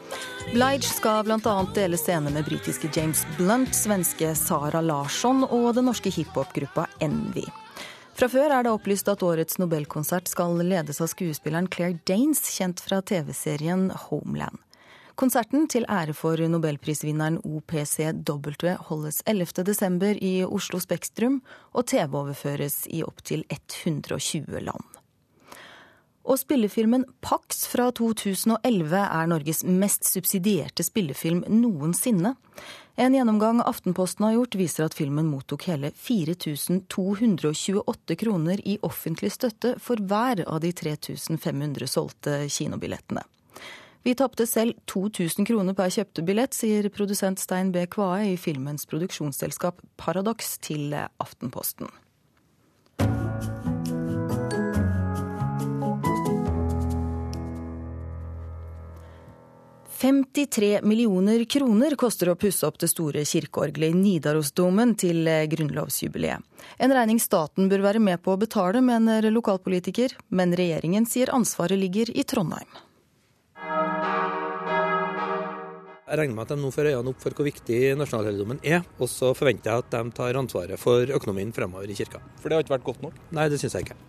Blige 0.54 0.88
skal 0.88 1.26
bl.a. 1.28 1.56
dele 1.76 1.98
scene 2.00 2.32
med 2.32 2.46
britiske 2.48 2.88
James 2.96 3.26
Blunt, 3.38 3.76
svenske 3.76 4.32
Sara 4.40 4.80
Larsson 4.82 5.44
og 5.44 5.74
den 5.76 5.90
norske 5.92 6.14
hiphop-gruppa 6.16 6.88
Envy. 7.04 7.44
Fra 8.16 8.32
før 8.32 8.56
er 8.56 8.64
det 8.64 8.72
opplyst 8.72 9.12
at 9.12 9.24
årets 9.24 9.60
nobelkonsert 9.60 10.32
skal 10.32 10.56
ledes 10.64 11.04
av 11.04 11.12
skuespilleren 11.12 11.68
Claire 11.68 12.00
Danes, 12.08 12.46
kjent 12.56 12.80
fra 12.80 13.02
TV-serien 13.04 13.90
Homeland. 14.08 14.64
Konserten 15.20 15.66
til 15.68 15.84
ære 15.92 16.14
for 16.16 16.40
nobelprisvinneren 16.48 17.42
OPCW 17.44 18.72
holdes 18.88 19.20
11.12. 19.28 20.16
i 20.24 20.48
Oslo 20.48 20.80
Spektrum, 20.80 21.44
og 21.76 21.92
TV-overføres 21.92 22.88
i 22.88 23.04
opptil 23.04 23.44
120 23.52 24.64
land. 24.64 24.80
Og 26.24 26.40
spillefilmen 26.40 27.04
Pax 27.20 27.68
fra 27.68 27.92
2011 27.92 28.96
er 28.96 29.28
Norges 29.28 29.68
mest 29.68 30.08
subsidierte 30.08 30.88
spillefilm 30.88 31.44
noensinne. 31.52 32.40
En 32.96 33.12
gjennomgang 33.18 33.60
Aftenposten 33.66 34.24
har 34.24 34.38
gjort, 34.38 34.56
viser 34.56 34.88
at 34.88 34.96
filmen 34.96 35.28
mottok 35.28 35.68
hele 35.68 35.92
4228 36.00 38.16
kroner 38.24 38.64
i 38.64 38.80
offentlig 38.88 39.36
støtte 39.36 39.76
for 39.84 40.00
hver 40.00 40.48
av 40.48 40.64
de 40.64 40.72
3500 40.72 41.92
solgte 41.92 42.48
kinobillettene. 42.48 43.28
Vi 44.04 44.16
tapte 44.16 44.48
selv 44.48 44.78
2000 44.88 45.48
kroner 45.48 45.76
per 45.76 45.92
kjøpte 45.92 46.24
billett, 46.26 46.56
sier 46.56 46.88
produsent 46.94 47.42
Stein 47.42 47.74
B. 47.76 47.84
Kvae 47.92 48.34
i 48.34 48.38
filmens 48.40 48.88
produksjonsselskap 48.88 49.84
Paradox 50.00 50.56
til 50.64 50.96
Aftenposten. 50.96 51.92
53 60.00 60.80
millioner 60.82 61.44
kroner 61.44 61.92
koster 62.00 62.30
å 62.32 62.38
pusse 62.40 62.64
opp 62.64 62.78
det 62.80 62.88
store 62.88 63.26
kirkeorgelet 63.28 63.92
i 63.92 63.98
Nidarosdomen 64.00 64.94
til 64.96 65.28
grunnlovsjubileet. 65.52 66.40
En 66.80 66.94
regning 66.96 67.20
staten 67.20 67.68
bør 67.68 67.84
være 67.84 68.00
med 68.00 68.24
på 68.24 68.32
å 68.32 68.40
betale, 68.40 68.80
mener 68.80 69.28
lokalpolitiker, 69.28 70.16
men 70.32 70.56
regjeringen 70.56 71.04
sier 71.04 71.34
ansvaret 71.36 71.82
ligger 71.82 72.14
i 72.16 72.24
Trondheim. 72.24 72.72
Jeg 76.10 76.18
regner 76.18 76.34
med 76.34 76.48
at 76.48 76.52
de 76.56 76.58
nå 76.58 76.70
får 76.74 76.88
øynene 76.90 77.12
opp 77.12 77.20
for 77.22 77.38
hvor 77.38 77.46
viktig 77.46 77.80
nasjonalhelligdommen 78.00 78.64
er, 78.66 78.82
og 78.98 79.12
så 79.12 79.30
forventer 79.38 79.70
jeg 79.70 79.84
at 79.84 79.92
de 79.94 80.16
tar 80.18 80.40
ansvaret 80.40 80.82
for 80.82 81.06
økonomien 81.14 81.52
fremover 81.54 81.86
i 81.86 81.98
kirka. 82.00 82.24
For 82.42 82.50
det 82.50 82.58
har 82.58 82.66
ikke 82.66 82.74
vært 82.80 82.88
godt 82.88 83.04
nok? 83.06 83.20
Nei, 83.38 83.46
det 83.54 83.60
syns 83.62 83.78
jeg 83.78 83.86
ikke. 83.86 84.00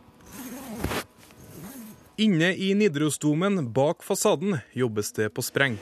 Inne 2.25 2.51
i 2.57 2.73
Nidarosdomen, 2.77 3.67
bak 3.77 4.01
fasaden, 4.05 4.63
jobbes 4.73 5.13
det 5.17 5.29
på 5.37 5.45
spreng. 5.45 5.77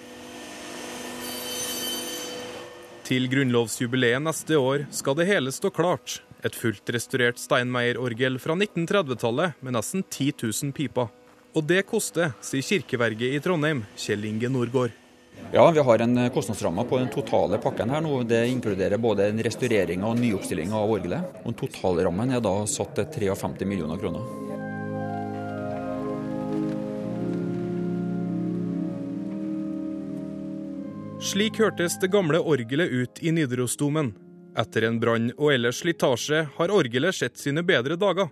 Til 3.06 3.30
grunnlovsjubileet 3.30 4.20
neste 4.20 4.58
år 4.58 4.88
skal 4.90 5.16
det 5.18 5.30
hele 5.30 5.54
stå 5.54 5.70
klart. 5.70 6.18
Et 6.42 6.54
fullt 6.54 6.90
restaurert 6.94 7.38
Steinmeier-orgel 7.38 8.42
fra 8.42 8.58
1930-tallet 8.58 9.62
med 9.62 9.78
nesten 9.78 10.02
10 10.02 10.34
000 10.42 10.74
piper. 10.74 11.14
Og 11.54 11.66
det 11.66 11.86
koster, 11.86 12.34
sier 12.42 12.66
kirkeverget 12.66 13.38
i 13.38 13.42
Trondheim, 13.42 13.86
Kjell 13.98 14.26
Inge 14.28 14.50
Nordgård. 14.50 14.94
Ja, 15.52 15.70
vi 15.70 15.80
har 15.80 15.98
en 15.98 16.30
kostnadsramme 16.30 16.84
på 16.84 16.98
den 16.98 17.08
totale 17.08 17.58
pakken 17.58 17.90
her 17.90 18.02
nå. 18.04 18.22
Det 18.22 18.42
inkluderer 18.48 19.00
både 19.00 19.30
en 19.30 19.40
restaurering 19.42 20.04
og 20.04 20.18
nyoppstilling 20.20 20.74
av 20.76 20.90
orgelet. 20.92 21.40
Og 21.48 21.56
Totalrammen 21.56 22.34
er 22.36 22.44
da 22.44 22.52
satt 22.68 22.92
til 22.98 23.32
53 23.32 23.64
millioner 23.64 23.96
kroner. 23.96 24.48
Slik 31.18 31.58
hørtes 31.58 31.96
det 31.98 32.12
gamle 32.12 32.38
orgelet 32.38 32.92
ut 32.92 33.22
i 33.24 33.32
Nidarosdomen. 33.32 34.12
Etter 34.58 34.84
en 34.86 35.00
brann 35.00 35.32
og 35.34 35.50
ellers 35.52 35.80
slitasje 35.82 36.44
har 36.54 36.72
orgelet 36.72 37.16
sett 37.16 37.40
sine 37.40 37.64
bedre 37.66 37.96
dager. 37.98 38.28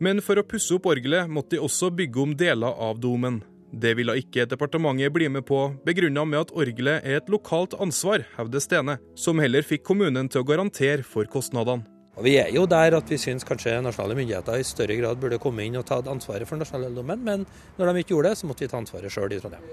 Men 0.00 0.22
for 0.24 0.40
å 0.40 0.44
pusse 0.46 0.76
opp 0.76 0.86
orgelet 0.92 1.28
måtte 1.28 1.56
de 1.56 1.64
også 1.64 1.90
bygge 1.90 2.22
om 2.22 2.36
deler 2.38 2.78
av 2.86 3.00
domen. 3.02 3.40
Det 3.70 3.92
ville 3.94 4.16
ikke 4.18 4.48
departementet 4.50 5.12
bli 5.14 5.28
med 5.30 5.44
på, 5.46 5.60
begrunna 5.86 6.24
med 6.26 6.40
at 6.40 6.52
orgelet 6.58 7.04
er 7.06 7.20
et 7.20 7.30
lokalt 7.30 7.76
ansvar, 7.78 8.24
hevder 8.34 8.62
Stene, 8.62 8.98
som 9.14 9.38
heller 9.38 9.62
fikk 9.62 9.84
kommunen 9.86 10.26
til 10.28 10.42
å 10.42 10.48
garantere 10.48 11.06
for 11.06 11.28
kostnadene. 11.30 11.86
Og 12.18 12.24
Vi 12.26 12.34
er 12.36 12.50
jo 12.52 12.66
der 12.68 12.92
at 12.98 13.08
vi 13.08 13.16
syns 13.16 13.46
kanskje 13.46 13.78
nasjonale 13.80 14.16
myndigheter 14.18 14.58
i 14.60 14.64
større 14.66 14.96
grad 14.98 15.20
burde 15.22 15.38
komme 15.40 15.62
inn 15.64 15.78
og 15.78 15.86
ta 15.88 16.00
ansvaret 16.02 16.48
for 16.48 16.58
nasjonalhelligdommen, 16.60 17.22
men 17.24 17.46
når 17.78 17.92
de 17.94 18.02
ikke 18.02 18.12
gjorde 18.16 18.32
det, 18.34 18.40
så 18.40 18.50
måtte 18.50 18.66
vi 18.66 18.68
ta 18.72 18.80
ansvaret 18.80 19.14
sjøl 19.14 19.32
i 19.32 19.38
Trondheim. 19.40 19.64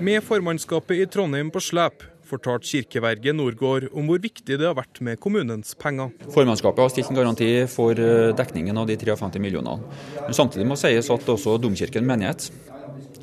Med 0.00 0.24
formannskapet 0.24 1.04
i 1.04 1.06
Trondheim 1.06 1.52
på 1.52 1.62
slep 1.62 2.08
fortalte 2.32 2.68
kirkeverget 2.70 3.36
Nordgård 3.36 3.88
om 3.92 4.08
hvor 4.10 4.22
viktig 4.22 4.58
det 4.58 4.66
har 4.66 4.76
vært 4.78 5.02
med 5.04 5.20
kommunens 5.22 5.74
penger. 5.78 6.12
Formannskapet 6.32 6.84
har 6.84 6.92
stilt 6.92 7.12
en 7.12 7.20
garanti 7.20 7.50
for 7.70 7.98
eh, 7.98 8.32
dekningen 8.36 8.78
av 8.80 8.88
de 8.88 8.98
53 9.00 9.42
millionene. 9.42 9.92
Men 10.24 10.36
samtidig 10.36 10.68
må 10.68 10.78
sies 10.80 11.10
at 11.12 11.34
også 11.36 11.58
Domkirken 11.62 12.06
menighet 12.08 12.50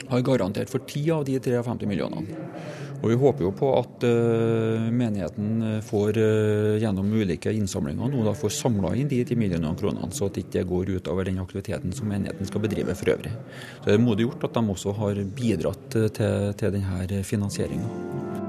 har 0.09 0.25
garantert 0.25 0.69
for 0.71 0.85
10 0.85 1.09
av 1.19 1.25
de 1.27 1.39
53 1.39 1.89
millionene. 1.89 2.39
Og 2.99 3.09
Vi 3.09 3.15
håper 3.15 3.45
jo 3.45 3.51
på 3.55 3.69
at 3.77 4.03
uh, 4.03 4.89
menigheten 4.91 5.79
får 5.87 6.17
uh, 6.19 6.75
gjennom 6.81 7.13
ulike 7.15 7.53
innsamlinger 7.55 8.11
nå 8.11 8.25
da 8.25 8.33
får 8.35 8.51
samla 8.57 8.91
inn 8.99 9.07
de 9.11 9.21
10 9.23 9.39
millionene 9.39 9.71
kronene, 9.79 10.11
så 10.11 10.27
at 10.27 10.35
det 10.35 10.47
ikke 10.49 10.65
går 10.73 10.93
utover 10.97 11.29
den 11.29 11.39
aktiviteten 11.39 11.95
som 11.95 12.11
menigheten 12.11 12.49
skal 12.49 12.65
bedrive 12.65 12.97
for 12.99 13.15
øvrig. 13.15 13.31
Så 13.79 13.87
Det 13.87 13.95
er 13.95 14.03
modig 14.03 14.27
gjort 14.27 14.49
at 14.49 14.59
de 14.59 14.75
også 14.75 14.97
har 14.99 15.23
bidratt 15.39 15.89
til, 15.95 16.53
til 16.59 16.75
denne 16.75 17.23
finansieringa. 17.23 18.48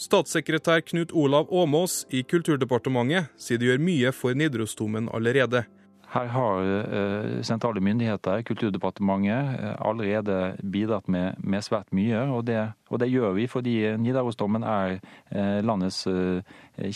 Statssekretær 0.00 0.80
Knut 0.80 1.12
Olav 1.12 1.50
Åmås 1.52 2.06
i 2.08 2.22
Kulturdepartementet 2.24 3.28
sier 3.36 3.60
de 3.60 3.66
gjør 3.68 3.82
mye 3.84 4.12
for 4.16 4.32
Nidarosdomen 4.32 5.10
allerede. 5.12 5.66
Her 6.14 6.30
har 6.32 6.70
eh, 6.70 7.42
sentrale 7.44 7.82
myndigheter, 7.84 8.40
Kulturdepartementet, 8.48 9.60
eh, 9.60 9.74
allerede 9.76 10.38
bidratt 10.62 11.10
med, 11.12 11.36
med 11.44 11.66
svært 11.66 11.92
mye. 11.92 12.24
Og 12.32 12.46
det, 12.48 12.56
og 12.88 13.02
det, 13.04 13.10
gjør 13.12 13.36
vi 13.36 13.46
fordi 13.52 13.76
Nidarosdomen 14.00 14.64
er 14.64 14.96
eh, 14.96 15.60
landets 15.60 16.00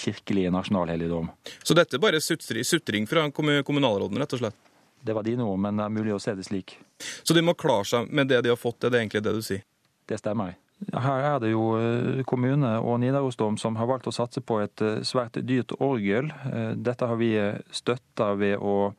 kirkelige 0.01 0.55
nasjonalhelligdom. 0.57 1.29
Så 1.61 1.77
dette 1.77 2.01
er 2.01 2.07
bare 2.07 2.25
sutring 2.25 3.05
fra 3.11 3.29
kommunalråden, 3.37 4.17
rett 4.25 4.39
og 4.39 4.47
slett? 4.47 4.61
Det 5.05 5.13
var 5.13 5.29
dine 5.29 5.45
ord, 5.45 5.61
men 5.61 5.77
det 5.77 5.85
er 5.85 5.97
mulig 6.01 6.17
å 6.17 6.23
se 6.25 6.33
det 6.33 6.49
slik. 6.49 6.79
Så 7.21 7.37
de 7.37 7.45
må 7.45 7.53
klare 7.53 7.85
seg 7.85 8.09
med 8.09 8.33
det 8.33 8.41
de 8.41 8.57
har 8.57 8.57
fått, 8.57 8.81
er 8.81 8.97
det 8.97 9.05
egentlig 9.05 9.27
det 9.29 9.37
du 9.37 9.45
sier? 9.45 9.67
Det 10.09 10.17
stemmer. 10.25 10.57
Her 10.93 11.35
er 11.35 11.39
det 11.43 11.51
jo 11.53 11.65
eh, 11.79 12.23
kommune 12.27 12.77
og 12.83 13.01
Nidarosdom 13.01 13.57
som 13.61 13.77
har 13.79 13.89
valgt 13.89 14.09
å 14.11 14.15
satse 14.15 14.43
på 14.45 14.61
et 14.63 14.83
eh, 14.83 15.03
svært 15.07 15.39
dyrt 15.47 15.75
orgel. 15.79 16.31
Eh, 16.51 16.73
dette 16.77 17.09
har 17.09 17.21
vi 17.21 17.35
støtta 17.71 18.35
ved 18.39 18.59
å 18.63 18.95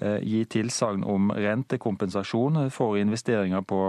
gi 0.00 0.38
tilsagn 0.48 1.02
om 1.04 1.32
rentekompensasjon 1.34 2.70
for 2.72 2.96
investeringer 2.96 3.60
på 3.68 3.80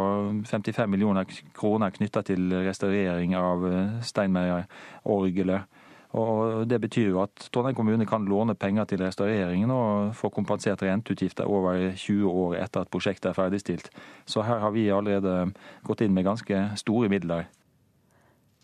55 0.49 0.89
millioner 0.91 1.29
kroner 1.55 1.93
knytta 1.95 2.23
til 2.27 2.51
restaurering 2.65 3.35
av 3.37 3.63
Steinmeier-orgelet. 4.03 5.69
Og 6.17 6.67
Det 6.67 6.79
betyr 6.83 7.13
jo 7.13 7.21
at 7.23 7.47
Trondheim 7.53 7.75
kommune 7.75 8.05
kan 8.05 8.25
låne 8.27 8.55
penger 8.55 8.85
til 8.89 8.99
restaureringen 9.03 9.71
og 9.71 10.15
få 10.15 10.29
kompensert 10.29 10.83
renteutgifter 10.83 11.47
over 11.47 11.93
20 11.95 12.27
år 12.27 12.57
etter 12.59 12.83
at 12.83 12.91
prosjektet 12.91 13.31
er 13.31 13.37
ferdigstilt. 13.37 13.89
Så 14.25 14.43
her 14.43 14.59
har 14.59 14.75
vi 14.75 14.89
allerede 14.91 15.53
gått 15.87 16.01
inn 16.03 16.13
med 16.13 16.27
ganske 16.27 16.65
store 16.75 17.09
midler. 17.11 17.47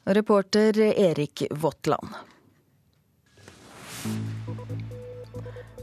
Reporter 0.08 0.80
Erik 0.80 1.48
Våtland. 1.52 2.16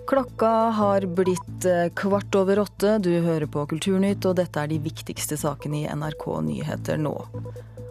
Klokka 0.06 0.48
har 0.76 1.06
blitt 1.06 1.64
eh, 1.64 1.88
kvart 1.96 2.34
over 2.34 2.58
åtte. 2.58 2.98
Du 2.98 3.10
hører 3.24 3.46
på 3.48 3.64
Kulturnytt, 3.66 4.24
og 4.28 4.36
dette 4.36 4.60
er 4.60 4.68
de 4.68 4.78
viktigste 4.84 5.38
sakene 5.40 5.80
i 5.80 5.86
NRK 5.88 6.26
Nyheter 6.44 7.00
nå. 7.00 7.14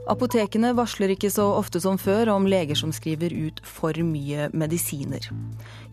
Apotekene 0.04 0.74
varsler 0.76 1.14
ikke 1.14 1.30
så 1.32 1.46
ofte 1.56 1.80
som 1.80 1.96
før 2.02 2.34
om 2.34 2.48
leger 2.50 2.76
som 2.76 2.92
skriver 2.92 3.32
ut 3.32 3.62
for 3.64 3.96
mye 4.04 4.50
medisiner. 4.52 5.30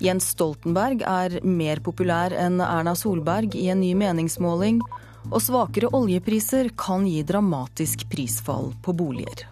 Jens 0.03 0.33
Stoltenberg 0.35 1.05
er 1.07 1.39
mer 1.47 1.83
populær 1.85 2.35
enn 2.35 2.59
Erna 2.65 2.97
Solberg 2.99 3.55
i 3.55 3.69
en 3.71 3.83
ny 3.85 3.93
meningsmåling. 3.95 4.83
Og 5.31 5.39
svakere 5.45 5.93
oljepriser 5.95 6.73
kan 6.81 7.05
gi 7.07 7.21
dramatisk 7.29 8.09
prisfall 8.11 8.73
på 8.83 8.97
boliger. 8.97 9.47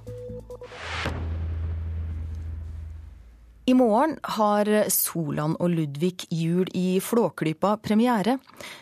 I 3.68 3.74
morgen 3.74 4.14
har 4.22 4.68
Solan 4.88 5.52
og 5.60 5.68
Ludvig 5.68 6.24
jul 6.32 6.70
i 6.72 7.00
Flåklypa 7.04 7.74
premiere. 7.84 8.38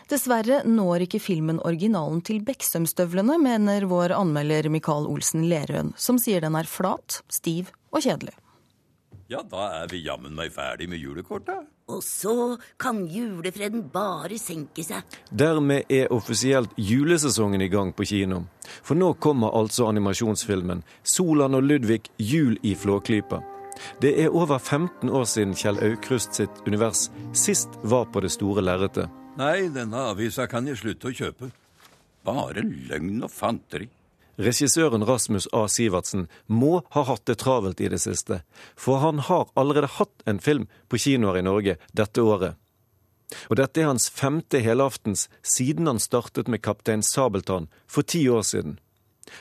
Dessverre 0.07 0.61
når 0.63 1.03
ikke 1.03 1.19
filmen 1.19 1.57
originalen 1.59 2.21
til 2.23 2.39
Beksømstøvlene, 2.47 3.35
mener 3.35 3.83
vår 3.91 4.13
anmelder 4.15 4.69
Mikael 4.71 5.09
Olsen 5.11 5.43
Lerøen, 5.51 5.91
som 5.99 6.15
sier 6.23 6.45
den 6.45 6.55
er 6.55 6.69
flat, 6.71 7.17
stiv 7.27 7.73
og 7.91 8.05
kjedelig. 8.05 8.31
Ja, 9.27 9.41
da 9.43 9.65
er 9.81 9.91
vi 9.91 10.05
jammen 10.05 10.39
meg 10.39 10.55
ferdig 10.55 10.87
med 10.87 11.03
julekortet. 11.03 11.67
Og 11.91 11.99
så 11.99 12.55
kan 12.79 13.03
julefreden 13.11 13.83
bare 13.91 14.39
senke 14.39 14.87
seg. 14.87 15.03
Dermed 15.27 15.91
er 15.91 16.15
offisielt 16.15 16.71
julesesongen 16.79 17.59
i 17.59 17.67
gang 17.75 17.91
på 17.91 18.07
kino. 18.07 18.45
For 18.79 18.95
nå 18.95 19.17
kommer 19.19 19.51
altså 19.51 19.91
animasjonsfilmen 19.91 20.87
'Solan 21.03 21.59
og 21.59 21.67
Ludvig 21.67 22.07
jul 22.15 22.55
i 22.63 22.71
Flåklypa'. 22.71 23.56
Det 24.01 24.13
er 24.23 24.33
over 24.33 24.59
15 24.59 25.09
år 25.09 25.25
siden 25.29 25.55
Kjell 25.57 25.79
Aukrust 25.83 26.37
sitt 26.37 26.63
univers 26.67 27.07
sist 27.33 27.69
var 27.83 28.09
på 28.11 28.23
det 28.23 28.33
store 28.33 28.63
lerretet. 28.65 29.11
Nei, 29.37 29.69
denne 29.73 30.09
avisa 30.11 30.47
kan 30.49 30.67
jeg 30.67 30.79
slutte 30.81 31.11
å 31.11 31.15
kjøpe. 31.15 31.51
Bare 32.25 32.63
løgn 32.65 33.21
og 33.23 33.31
fanteri. 33.31 33.89
Regissøren 34.37 35.05
Rasmus 35.05 35.47
A. 35.53 35.63
Sivertsen 35.69 36.27
må 36.45 36.83
ha 36.93 37.03
hatt 37.09 37.25
det 37.25 37.39
travelt 37.41 37.81
i 37.81 37.89
det 37.89 37.99
siste, 38.03 38.43
for 38.77 39.01
han 39.01 39.23
har 39.25 39.49
allerede 39.57 39.89
hatt 39.97 40.25
en 40.29 40.41
film 40.41 40.67
på 40.89 40.99
kinoer 41.01 41.39
i 41.39 41.45
Norge 41.45 41.77
dette 41.97 42.21
året. 42.21 42.57
Og 43.49 43.57
dette 43.59 43.81
er 43.81 43.89
hans 43.89 44.07
femte 44.13 44.61
helaftens 44.63 45.25
siden 45.41 45.89
han 45.89 45.99
startet 45.99 46.47
med 46.47 46.61
Kaptein 46.63 47.03
Sabeltann 47.03 47.67
for 47.89 48.05
ti 48.05 48.27
år 48.29 48.45
siden. 48.45 48.77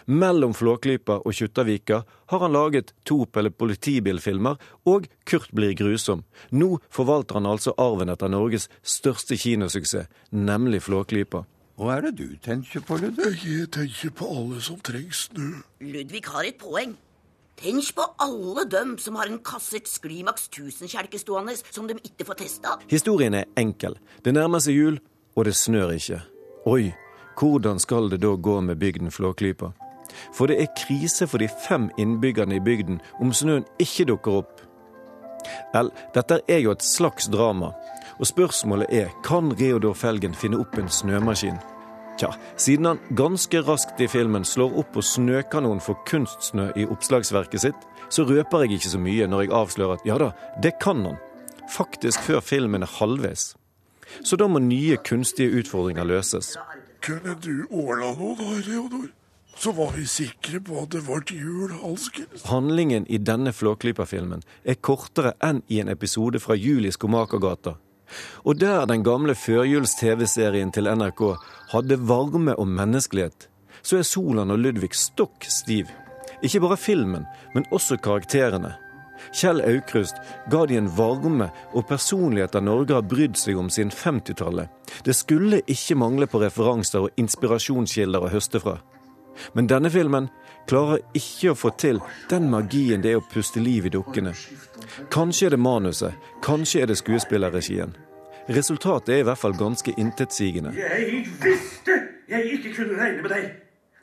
Mellom 0.06 0.54
Flåklypa 0.54 1.20
og 1.22 1.34
Kjuttaviga 1.36 2.02
har 2.32 2.44
han 2.44 2.54
laget 2.54 2.92
to 3.04 3.24
politibilfilmer 3.32 4.56
og 4.86 5.08
Kurt 5.24 5.52
blir 5.54 5.74
grusom. 5.78 6.24
Nå 6.50 6.78
forvalter 6.90 7.40
han 7.40 7.50
altså 7.50 7.74
arven 7.78 8.12
etter 8.12 8.30
Norges 8.32 8.68
største 8.82 9.36
kinosuksess, 9.36 10.08
nemlig 10.30 10.82
Flåklypa. 10.86 11.44
Hva 11.76 11.98
er 11.98 12.06
det 12.06 12.14
du 12.16 12.36
tenker 12.40 12.80
på, 12.80 12.96
Ludvig? 12.96 13.34
Jeg 13.44 13.68
tenker 13.74 14.12
på 14.16 14.28
alle 14.32 14.62
som 14.64 14.78
trenger 14.80 15.12
snø. 15.12 15.50
Ludvig 15.84 16.22
har 16.24 16.48
et 16.48 16.56
poeng. 16.56 16.94
Tenk 17.56 17.88
på 17.96 18.04
alle 18.20 18.66
dem 18.68 18.96
som 19.00 19.16
har 19.16 19.28
en 19.28 19.38
kasset 19.44 19.88
Sklimax 19.88 20.50
1000-kjelke 20.50 21.20
stående 21.20 21.54
som 21.64 21.88
de 21.88 21.96
ikke 22.04 22.26
får 22.28 22.40
testa. 22.42 22.74
Historien 22.88 23.36
er 23.36 23.48
enkel. 23.56 23.96
Det 24.24 24.34
nærmer 24.36 24.60
seg 24.60 24.76
jul, 24.76 24.98
og 25.36 25.48
det 25.48 25.54
snør 25.56 25.94
ikke. 25.96 26.20
Oi, 26.68 26.90
hvordan 27.36 27.78
skal 27.78 28.10
det 28.10 28.22
da 28.24 28.34
gå 28.36 28.60
med 28.60 28.78
bygden 28.80 29.10
Flåklypa? 29.10 29.72
For 30.32 30.48
det 30.48 30.60
er 30.62 30.74
krise 30.78 31.26
for 31.28 31.42
de 31.42 31.48
fem 31.48 31.90
innbyggerne 31.98 32.56
i 32.56 32.64
bygden 32.64 33.00
om 33.20 33.32
snøen 33.32 33.66
ikke 33.82 34.06
dukker 34.08 34.40
opp. 34.42 34.60
Vel, 35.74 35.90
dette 36.14 36.40
er 36.48 36.62
jo 36.64 36.72
et 36.72 36.84
slags 36.84 37.28
drama, 37.30 37.72
og 38.18 38.26
spørsmålet 38.26 38.90
er 38.90 39.12
kan 39.24 39.52
Reodor 39.60 39.94
Felgen 39.94 40.34
finne 40.34 40.58
opp 40.62 40.78
en 40.80 40.88
snømaskin? 40.90 41.58
Tja, 42.16 42.30
siden 42.56 42.88
han 42.88 43.00
ganske 43.18 43.60
raskt 43.60 44.00
i 44.00 44.08
filmen 44.08 44.44
slår 44.44 44.78
opp 44.80 44.94
på 44.94 45.04
snøkanon 45.04 45.82
for 45.84 46.00
kunstsnø 46.08 46.70
i 46.76 46.86
oppslagsverket 46.88 47.66
sitt, 47.66 47.86
så 48.08 48.24
røper 48.24 48.64
jeg 48.64 48.78
ikke 48.78 48.94
så 48.94 49.00
mye 49.02 49.28
når 49.28 49.44
jeg 49.44 49.54
avslører 49.58 49.98
at 49.98 50.08
ja 50.08 50.16
da, 50.22 50.30
det 50.62 50.78
kan 50.80 51.04
han. 51.04 51.20
Faktisk 51.68 52.22
før 52.24 52.40
filmen 52.40 52.86
er 52.86 52.94
halvveis. 52.98 53.50
Så 54.24 54.38
da 54.40 54.46
må 54.48 54.62
nye 54.62 54.96
kunstige 55.04 55.52
utfordringer 55.60 56.06
løses. 56.08 56.54
Kunne 57.06 57.36
du 57.42 57.66
ordna 57.70 58.10
noe 58.18 58.34
da, 58.38 58.50
Reodor? 58.66 59.08
Så 59.56 59.72
var 59.72 59.92
vi 59.94 60.04
sikre 60.10 60.60
på 60.60 60.82
at 60.82 60.92
det 60.92 61.00
ble 61.06 61.22
jul 61.32 61.72
alskens. 61.86 62.44
Handlingen 62.50 63.06
i 63.08 63.18
denne 63.22 63.54
Flåklypa-filmen 63.56 64.42
er 64.68 64.80
kortere 64.84 65.32
enn 65.44 65.62
i 65.72 65.78
en 65.80 65.88
episode 65.88 66.42
fra 66.42 66.56
Juli 66.58 66.90
Skomakergata. 66.92 67.76
Og 68.44 68.60
der 68.60 68.84
den 68.90 69.04
gamle 69.06 69.34
førjuls-TV-serien 69.34 70.74
til 70.74 70.90
NRK 70.92 71.22
hadde 71.72 72.02
varme 72.08 72.54
og 72.54 72.68
menneskelighet, 72.68 73.48
så 73.82 74.02
er 74.02 74.06
Solan 74.06 74.52
og 74.52 74.60
Ludvig 74.60 74.92
stokk 74.98 75.46
stiv. 75.48 75.88
Ikke 76.44 76.60
bare 76.60 76.76
filmen, 76.76 77.24
men 77.54 77.66
også 77.72 77.96
karakterene. 78.02 78.74
Kjell 79.32 79.62
Aukrust 79.64 80.18
ga 80.50 80.64
de 80.66 80.78
en 80.80 80.90
varme 80.96 81.50
og 81.72 81.86
personlighet 81.88 82.54
da 82.56 82.62
Norge 82.64 82.96
har 82.96 83.06
brydd 83.06 83.38
seg 83.40 83.58
om 83.60 83.70
siden 83.72 83.92
50-tallet. 83.94 84.68
Det 85.04 85.14
skulle 85.16 85.62
ikke 85.66 85.98
mangle 85.98 86.28
på 86.30 86.40
referanser 86.42 87.06
og 87.06 87.20
inspirasjonskilder 87.20 88.26
å 88.26 88.32
høste 88.32 88.62
fra. 88.62 88.78
Men 89.52 89.68
denne 89.68 89.90
filmen 89.92 90.28
klarer 90.68 91.02
ikke 91.14 91.52
å 91.52 91.58
få 91.58 91.72
til 91.78 92.00
den 92.30 92.48
magien 92.50 93.02
det 93.04 93.12
er 93.12 93.20
å 93.20 93.28
puste 93.32 93.60
liv 93.60 93.86
i 93.86 93.92
dukkene. 93.92 94.32
Kanskje 95.12 95.50
er 95.50 95.56
det 95.56 95.62
manuset, 95.62 96.16
kanskje 96.44 96.82
er 96.82 96.90
det 96.90 96.98
skuespillerregien. 97.02 97.94
Resultatet 98.48 99.14
er 99.14 99.24
i 99.24 99.26
hvert 99.26 99.42
fall 99.42 99.56
ganske 99.58 99.92
intetsigende. 99.98 100.72
Jeg 100.78 101.24
visste 101.42 101.96
jeg 102.30 102.58
ikke 102.58 102.74
kunne 102.78 102.98
regne 103.00 103.22
med 103.22 103.34
deg! 103.34 103.50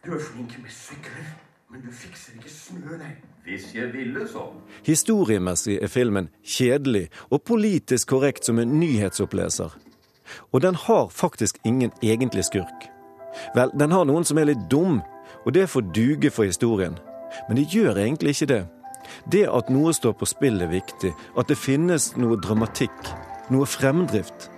Du 0.03 0.12
er 0.12 0.20
flink 0.20 0.58
med 0.60 0.72
sykler, 0.72 1.27
men 1.74 1.82
du 1.82 1.89
fikser 1.89 2.36
ikke 2.38 2.51
snø, 2.53 2.98
nei. 3.00 3.15
Hvis 3.44 3.72
jeg 3.74 3.89
ville 3.96 4.27
sånn. 4.30 4.60
Historiemessig 4.86 5.80
er 5.82 5.89
filmen 5.89 6.27
kjedelig 6.46 7.08
og 7.34 7.42
politisk 7.50 8.12
korrekt 8.13 8.46
som 8.46 8.62
en 8.62 8.75
nyhetsoppleser. 8.77 9.74
Og 10.53 10.62
den 10.62 10.77
har 10.86 11.10
faktisk 11.10 11.58
ingen 11.65 11.89
egentlig 12.06 12.46
skurk. 12.46 12.86
Vel, 13.58 13.74
den 13.74 13.92
har 13.92 14.06
noen 14.06 14.24
som 14.24 14.38
er 14.38 14.51
litt 14.51 14.62
dum, 14.70 15.01
og 15.44 15.50
det 15.58 15.65
får 15.74 15.89
duge 15.98 16.30
for 16.32 16.46
historien. 16.46 17.00
Men 17.48 17.58
det 17.58 17.72
gjør 17.74 17.98
egentlig 18.06 18.36
ikke 18.38 18.51
det. 18.53 18.62
Det 19.34 19.44
at 19.50 19.74
noe 19.74 19.96
står 19.98 20.13
på 20.20 20.30
spill 20.30 20.62
er 20.62 20.70
viktig, 20.72 21.12
at 21.36 21.50
det 21.50 21.58
finnes 21.58 22.12
noe 22.22 22.38
dramatikk, 22.38 23.10
noe 23.50 23.65
fremdrift. 23.65 24.51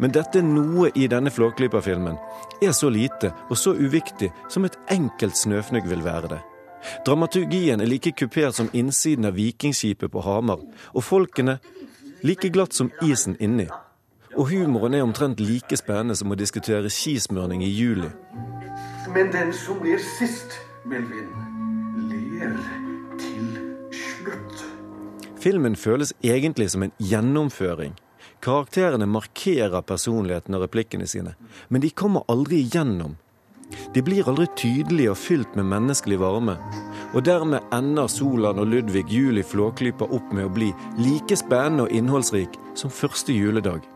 Men 0.00 0.16
dette 0.16 0.40
er 0.40 0.48
noe 0.48 0.88
i 0.96 1.06
denne 1.12 1.30
Flåklypa-filmen 1.30 2.16
er 2.62 2.72
så 2.72 2.90
lite 2.90 3.32
og 3.50 3.58
så 3.58 3.74
uviktig 3.74 4.32
som 4.48 4.64
et 4.64 4.78
enkelt 4.90 5.36
snøfnugg 5.36 5.88
vil 5.90 6.04
være 6.04 6.34
det. 6.36 6.40
Dramaturgien 7.06 7.80
er 7.80 7.86
like 7.86 8.12
kupert 8.12 8.54
som 8.54 8.70
innsiden 8.72 9.24
av 9.24 9.36
vikingskipet 9.38 10.10
på 10.10 10.20
Hamar, 10.20 10.58
og 10.94 11.04
folkene 11.04 11.58
like 12.22 12.50
glatt 12.50 12.74
som 12.74 12.90
isen 13.02 13.36
inni. 13.40 13.68
Og 14.36 14.48
humoren 14.50 14.94
er 14.94 15.04
omtrent 15.04 15.40
like 15.40 15.76
spennende 15.76 16.16
som 16.16 16.32
å 16.32 16.38
diskutere 16.38 16.90
skismørning 16.90 17.62
i 17.62 17.70
juli. 17.70 18.08
Men 19.12 19.32
den 19.32 19.52
som 19.52 19.82
ler 19.84 20.00
sist, 20.18 20.56
Melvin, 20.88 21.28
ler 22.08 22.56
til 23.20 23.50
slutt. 23.92 24.64
Filmen 25.42 25.76
føles 25.76 26.14
egentlig 26.24 26.70
som 26.70 26.82
en 26.82 26.94
gjennomføring. 26.98 27.94
Karakterene 28.42 29.06
markerer 29.06 29.84
personligheten 29.86 30.56
og 30.58 30.64
replikkene 30.64 31.06
sine, 31.06 31.36
men 31.70 31.84
de 31.84 31.92
kommer 31.94 32.24
aldri 32.32 32.64
igjennom. 32.64 33.14
De 33.94 34.02
blir 34.02 34.26
aldri 34.28 34.48
tydelige 34.58 35.12
og 35.12 35.20
fylt 35.20 35.54
med 35.56 35.68
menneskelig 35.70 36.18
varme. 36.20 36.56
Og 37.14 37.22
dermed 37.24 37.62
ender 37.72 38.10
Solan 38.10 38.58
og 38.58 38.68
Ludvig 38.72 39.06
Juli 39.12 39.44
Flåklypa 39.46 40.10
opp 40.10 40.34
med 40.34 40.48
å 40.48 40.52
bli 40.52 40.72
like 40.98 41.38
spennende 41.38 41.86
og 41.86 41.94
innholdsrik 41.94 42.58
som 42.74 42.90
første 42.90 43.32
juledag. 43.36 43.86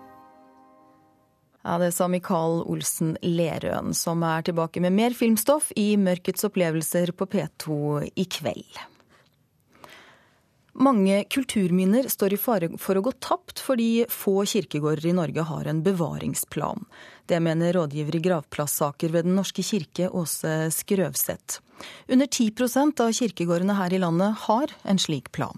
Ja, 1.66 1.78
Det 1.78 1.90
sa 1.92 2.06
Mikael 2.06 2.62
Olsen 2.70 3.16
Lerøen, 3.22 3.94
som 3.94 4.22
er 4.22 4.46
tilbake 4.46 4.80
med 4.80 4.94
mer 4.94 5.10
filmstoff 5.10 5.72
i 5.74 5.96
Mørkets 5.98 6.46
opplevelser 6.46 7.10
på 7.10 7.26
P2 7.26 8.12
i 8.14 8.24
kveld. 8.30 8.78
Mange 10.76 11.22
kulturminner 11.32 12.08
står 12.12 12.34
i 12.34 12.38
fare 12.40 12.68
for 12.76 12.98
å 12.98 13.02
gå 13.06 13.12
tapt 13.24 13.62
fordi 13.64 14.04
få 14.12 14.42
kirkegårder 14.44 15.08
i 15.08 15.14
Norge 15.16 15.44
har 15.48 15.68
en 15.70 15.80
bevaringsplan. 15.86 16.84
Det 17.24 17.38
mener 17.40 17.72
rådgiver 17.78 18.18
i 18.18 18.24
gravplasssaker 18.26 19.14
ved 19.14 19.24
Den 19.24 19.38
norske 19.38 19.64
kirke, 19.64 20.10
Åse 20.12 20.68
Skrøvseth. 20.76 21.62
Under 22.12 22.26
10% 22.28 23.00
av 23.00 23.14
kirkegårdene 23.16 23.78
her 23.78 23.96
i 23.96 24.02
landet 24.02 24.36
har 24.44 24.74
en 24.84 25.00
slik 25.00 25.32
plan. 25.32 25.56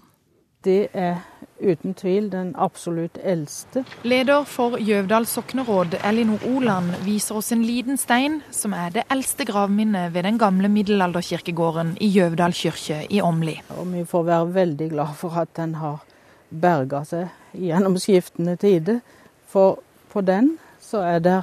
Det 0.63 0.87
er 0.95 1.19
uten 1.59 1.93
tvil 1.93 2.29
den 2.31 2.51
absolutt 2.57 3.17
eldste. 3.23 3.83
Leder 4.03 4.45
for 4.47 4.77
Gjøvdal 4.79 5.27
sokneråd, 5.29 5.97
Elinor 6.07 6.43
Oland, 6.49 6.93
viser 7.05 7.39
oss 7.39 7.51
en 7.55 7.65
liten 7.67 7.99
stein 7.99 8.39
som 8.55 8.73
er 8.77 8.93
det 8.95 9.05
eldste 9.11 9.47
gravminnet 9.49 10.13
ved 10.15 10.27
den 10.27 10.39
gamle 10.41 10.71
middelalderkirkegården 10.71 11.95
i 11.99 12.11
Gjøvdal 12.13 12.55
kirke 12.55 13.01
i 13.09 13.21
Åmli. 13.21 13.57
Og 13.77 13.91
vi 13.93 14.05
får 14.07 14.27
være 14.31 14.53
veldig 14.59 14.89
glad 14.93 15.15
for 15.19 15.39
at 15.41 15.53
den 15.59 15.75
har 15.81 16.01
berga 16.49 17.03
seg 17.05 17.29
gjennom 17.53 17.97
skiftende 18.01 18.55
tider. 18.59 19.01
For 19.49 19.79
på 20.13 20.23
den 20.25 20.57
så 20.81 21.03
er 21.05 21.19
det 21.23 21.41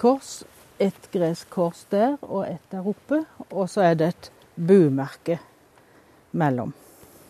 kors, 0.00 0.44
et 0.78 1.06
gresk 1.12 1.48
kors 1.54 1.86
der 1.90 2.16
og 2.20 2.44
et 2.48 2.64
der 2.72 2.84
oppe, 2.84 3.22
og 3.50 3.70
så 3.72 3.86
er 3.86 3.94
det 3.96 4.08
et 4.12 4.32
bumerke 4.56 5.38
mellom. 6.36 6.74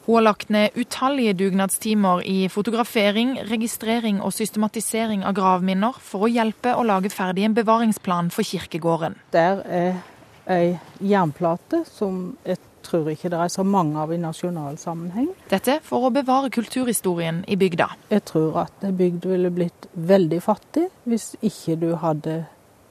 Hun 0.06 0.14
har 0.14 0.22
lagt 0.22 0.52
ned 0.54 0.76
utallige 0.78 1.32
dugnadstimer 1.34 2.20
i 2.22 2.46
fotografering, 2.48 3.40
registrering 3.50 4.20
og 4.22 4.30
systematisering 4.36 5.24
av 5.26 5.34
gravminner 5.34 5.98
for 5.98 6.28
å 6.28 6.30
hjelpe 6.30 6.76
å 6.78 6.84
lage 6.86 7.10
ferdig 7.10 7.42
en 7.48 7.56
bevaringsplan 7.56 8.30
for 8.30 8.46
kirkegården. 8.46 9.18
Der 9.34 9.64
er 9.66 9.98
ei 10.46 10.76
jernplate 11.02 11.82
som 11.90 12.36
jeg 12.46 12.60
tror 12.86 13.10
ikke 13.10 13.32
det 13.34 13.40
er 13.42 13.50
så 13.50 13.64
mange 13.66 13.98
av 13.98 14.12
i 14.14 14.20
nasjonal 14.22 14.78
sammenheng. 14.78 15.32
Dette 15.50 15.80
for 15.82 16.06
å 16.06 16.14
bevare 16.14 16.52
kulturhistorien 16.54 17.42
i 17.50 17.58
bygda. 17.58 17.88
Jeg 18.14 18.28
tror 18.30 18.62
at 18.62 18.86
bygd 18.86 19.26
ville 19.26 19.50
blitt 19.50 19.90
veldig 19.94 20.38
fattig 20.44 20.86
hvis 21.02 21.32
ikke 21.42 21.80
du 21.82 21.90
hadde 21.98 22.44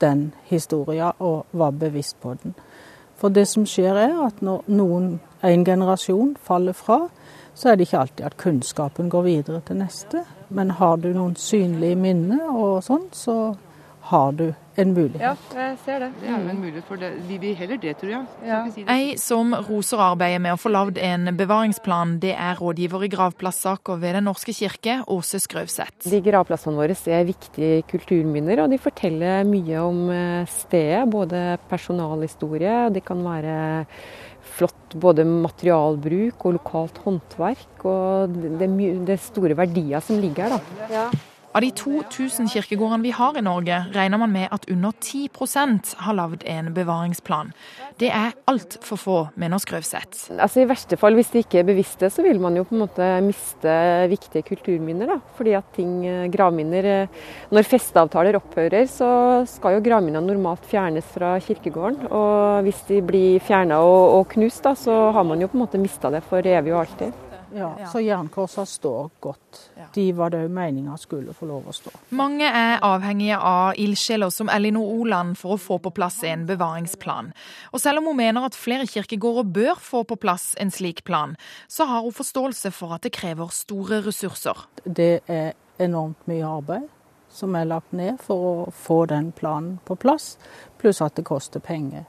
den 0.03 0.33
historien 0.49 1.15
og 1.23 1.45
var 1.55 1.71
bevisst 1.79 2.19
på 2.19 2.35
den. 2.41 2.59
For 3.19 3.33
det 3.33 3.47
som 3.47 3.65
skjer 3.67 3.95
er 3.95 4.15
at 4.25 4.41
når 4.43 4.65
noen, 4.75 5.19
en 5.45 5.65
generasjon 5.65 6.35
faller 6.43 6.75
fra, 6.75 7.05
så 7.55 7.71
er 7.71 7.77
det 7.77 7.87
ikke 7.87 8.01
alltid 8.01 8.25
at 8.27 8.37
kunnskapen 8.37 9.09
går 9.09 9.23
videre 9.27 9.61
til 9.67 9.79
neste. 9.79 10.25
Men 10.49 10.75
har 10.79 10.97
du 10.99 11.11
noen 11.13 11.35
synlige 11.39 11.95
minner 11.99 12.49
og 12.51 12.83
sånn, 12.83 13.07
så 13.15 13.55
har 14.05 14.31
du 14.37 14.45
en 14.75 14.91
mulighet. 14.93 15.21
Ja, 15.23 15.33
jeg 15.55 15.77
ser 15.85 16.03
det. 16.03 16.09
Det 16.19 16.27
er 16.27 16.43
jo 16.43 16.51
en 16.51 16.59
mulighet 16.59 16.87
for 16.89 16.99
det. 16.99 17.11
Vi 17.29 17.37
vil 17.41 17.55
heller 17.57 17.79
det, 17.81 17.93
tror 18.01 18.11
jeg. 18.11 18.25
Ja. 18.45 18.59
Si 18.73 18.83
Ei 18.91 19.15
som 19.21 19.55
roser 19.69 20.03
arbeidet 20.03 20.41
med 20.43 20.55
å 20.55 20.59
få 20.59 20.71
lagd 20.73 20.99
en 21.01 21.31
bevaringsplan, 21.37 22.17
det 22.23 22.35
er 22.35 22.59
rådgiver 22.59 23.07
i 23.07 23.11
gravplassaker 23.13 24.01
ved 24.01 24.17
Den 24.19 24.27
norske 24.29 24.53
kirke, 24.55 24.99
Åse 25.11 25.39
Skrøvseth. 25.43 26.09
De 26.11 26.21
gravplassene 26.25 26.77
våre 26.77 26.95
er 26.95 27.27
viktige 27.27 27.85
kulturminner, 27.89 28.65
og 28.65 28.73
de 28.73 28.81
forteller 28.81 29.47
mye 29.47 29.81
om 29.81 30.05
eh, 30.13 30.53
stedet. 30.53 31.05
Både 31.15 31.45
personalhistorie, 31.69 32.75
og 32.87 32.95
det 32.97 33.05
kan 33.07 33.23
være 33.23 33.55
flott 34.55 34.95
både 35.01 35.25
materialbruk 35.27 36.45
og 36.45 36.59
lokalt 36.59 36.99
håndverk. 37.05 37.85
Og 37.87 38.35
det 38.59 38.67
er, 38.67 39.23
store 39.23 39.57
verdier 39.57 40.03
som 40.03 40.19
ligger 40.21 40.49
her, 40.49 40.59
da. 40.59 40.91
Ja. 40.91 41.07
Av 41.55 41.61
de 41.63 41.69
2000 41.71 42.49
kirkegårdene 42.51 43.05
vi 43.05 43.13
har 43.15 43.37
i 43.39 43.41
Norge, 43.45 43.77
regner 43.95 44.19
man 44.19 44.33
med 44.33 44.51
at 44.51 44.65
under 44.67 44.91
10% 44.91 45.93
har 46.03 46.15
lagd 46.17 46.41
en 46.51 46.73
bevaringsplan. 46.75 47.53
Det 47.95 48.09
er 48.11 48.33
altfor 48.51 48.99
få, 48.99 49.15
mener 49.39 49.61
Skrøvseth. 49.63 50.33
Altså 50.35 50.65
I 50.65 50.67
verste 50.67 50.99
fall, 50.99 51.15
hvis 51.15 51.31
de 51.31 51.45
ikke 51.45 51.61
er 51.61 51.69
bevisste, 51.69 52.09
så 52.11 52.25
vil 52.25 52.41
man 52.43 52.59
jo 52.59 52.65
på 52.67 52.75
en 52.75 52.83
måte 52.83 53.07
miste 53.23 53.75
viktige 54.11 54.43
kulturminner. 54.49 55.13
da. 55.13 55.17
Fordi 55.37 55.53
at 55.55 55.71
ting, 55.77 56.03
eh, 56.05 56.27
gravminner 56.27 56.83
eh, 56.83 57.07
Når 57.51 57.63
festeavtaler 57.63 58.35
opphører, 58.35 58.83
så 58.91 59.47
skal 59.47 59.77
jo 59.77 59.85
gravminnene 59.87 60.27
normalt 60.27 60.65
fjernes 60.67 61.05
fra 61.05 61.39
kirkegården. 61.39 62.11
Og 62.11 62.63
hvis 62.67 62.83
de 62.89 62.99
blir 62.99 63.39
fjerna 63.39 63.79
og, 63.79 64.19
og 64.19 64.27
knust, 64.27 64.63
da, 64.63 64.75
så 64.75 65.13
har 65.13 65.23
man 65.23 65.39
jo 65.39 65.47
på 65.47 65.55
en 65.55 65.63
måte 65.63 65.79
mista 65.79 66.11
det 66.11 66.23
for 66.27 66.43
evig 66.43 66.75
og 66.75 66.83
alltid. 66.83 67.34
Ja, 67.55 67.87
Så 67.91 67.99
jernkorsa 68.03 68.65
står 68.65 69.09
godt. 69.19 69.59
De 69.93 70.11
var 70.13 70.29
det 70.33 70.41
òg 70.43 70.51
meninga 70.51 70.97
skulle 70.99 71.33
få 71.33 71.47
lov 71.47 71.69
å 71.71 71.73
stå. 71.75 71.91
Mange 72.15 72.47
er 72.49 72.81
avhengige 72.83 73.37
av 73.39 73.79
ildsjeler 73.79 74.33
som 74.33 74.51
Elinor 74.51 74.89
Oland 74.99 75.37
for 75.39 75.55
å 75.55 75.61
få 75.61 75.77
på 75.79 75.93
plass 75.95 76.21
en 76.27 76.43
bevaringsplan. 76.49 77.31
Og 77.71 77.79
selv 77.79 78.01
om 78.01 78.09
hun 78.11 78.19
mener 78.19 78.47
at 78.47 78.57
flere 78.59 78.87
kirkegårder 78.91 79.47
bør 79.55 79.79
få 79.79 80.03
på 80.03 80.17
plass 80.19 80.51
en 80.59 80.71
slik 80.71 81.05
plan, 81.07 81.37
så 81.71 81.87
har 81.87 82.03
hun 82.03 82.15
forståelse 82.15 82.73
for 82.75 82.97
at 82.97 83.07
det 83.07 83.13
krever 83.15 83.53
store 83.55 84.01
ressurser. 84.03 84.67
Det 84.83 85.21
er 85.31 85.53
enormt 85.79 86.27
mye 86.27 86.43
arbeid 86.43 86.91
som 87.35 87.55
er 87.55 87.67
lagt 87.67 87.91
ned 87.95 88.19
for 88.23 88.49
å 88.49 88.71
få 88.71 89.05
den 89.11 89.31
planen 89.35 89.79
på 89.87 89.95
plass, 89.99 90.35
pluss 90.79 91.01
at 91.03 91.15
det 91.15 91.25
koster 91.27 91.63
penger. 91.63 92.05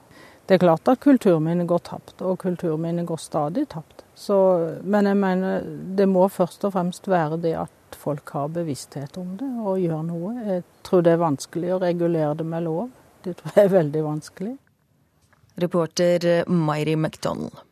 Det 0.47 0.55
er 0.55 0.63
klart 0.63 0.87
at 0.87 1.01
kulturminner 1.03 1.67
går 1.67 1.81
tapt, 1.83 2.21
og 2.23 2.37
kulturminner 2.39 3.03
går 3.03 3.19
stadig 3.19 3.65
tapt. 3.67 4.05
Så, 4.15 4.37
men 4.83 5.09
jeg 5.09 5.19
mener 5.19 5.65
det 5.97 6.07
må 6.07 6.23
først 6.31 6.63
og 6.63 6.71
fremst 6.77 7.09
være 7.11 7.39
det 7.43 7.51
at 7.65 7.97
folk 7.99 8.31
har 8.31 8.47
bevissthet 8.55 9.19
om 9.19 9.35
det 9.39 9.49
og 9.59 9.81
gjør 9.83 10.05
noe. 10.07 10.31
Jeg 10.47 10.63
tror 10.87 11.03
det 11.03 11.13
er 11.17 11.21
vanskelig 11.25 11.75
å 11.75 11.81
regulere 11.83 12.39
det 12.39 12.47
med 12.47 12.63
lov. 12.63 12.87
Det 13.27 13.35
tror 13.41 13.59
jeg 13.59 13.67
er 13.67 13.75
veldig 13.75 14.03
vanskelig. 14.07 14.55
Reporter 15.59 16.29
Mairi 16.47 16.95
McDonald. 16.95 17.66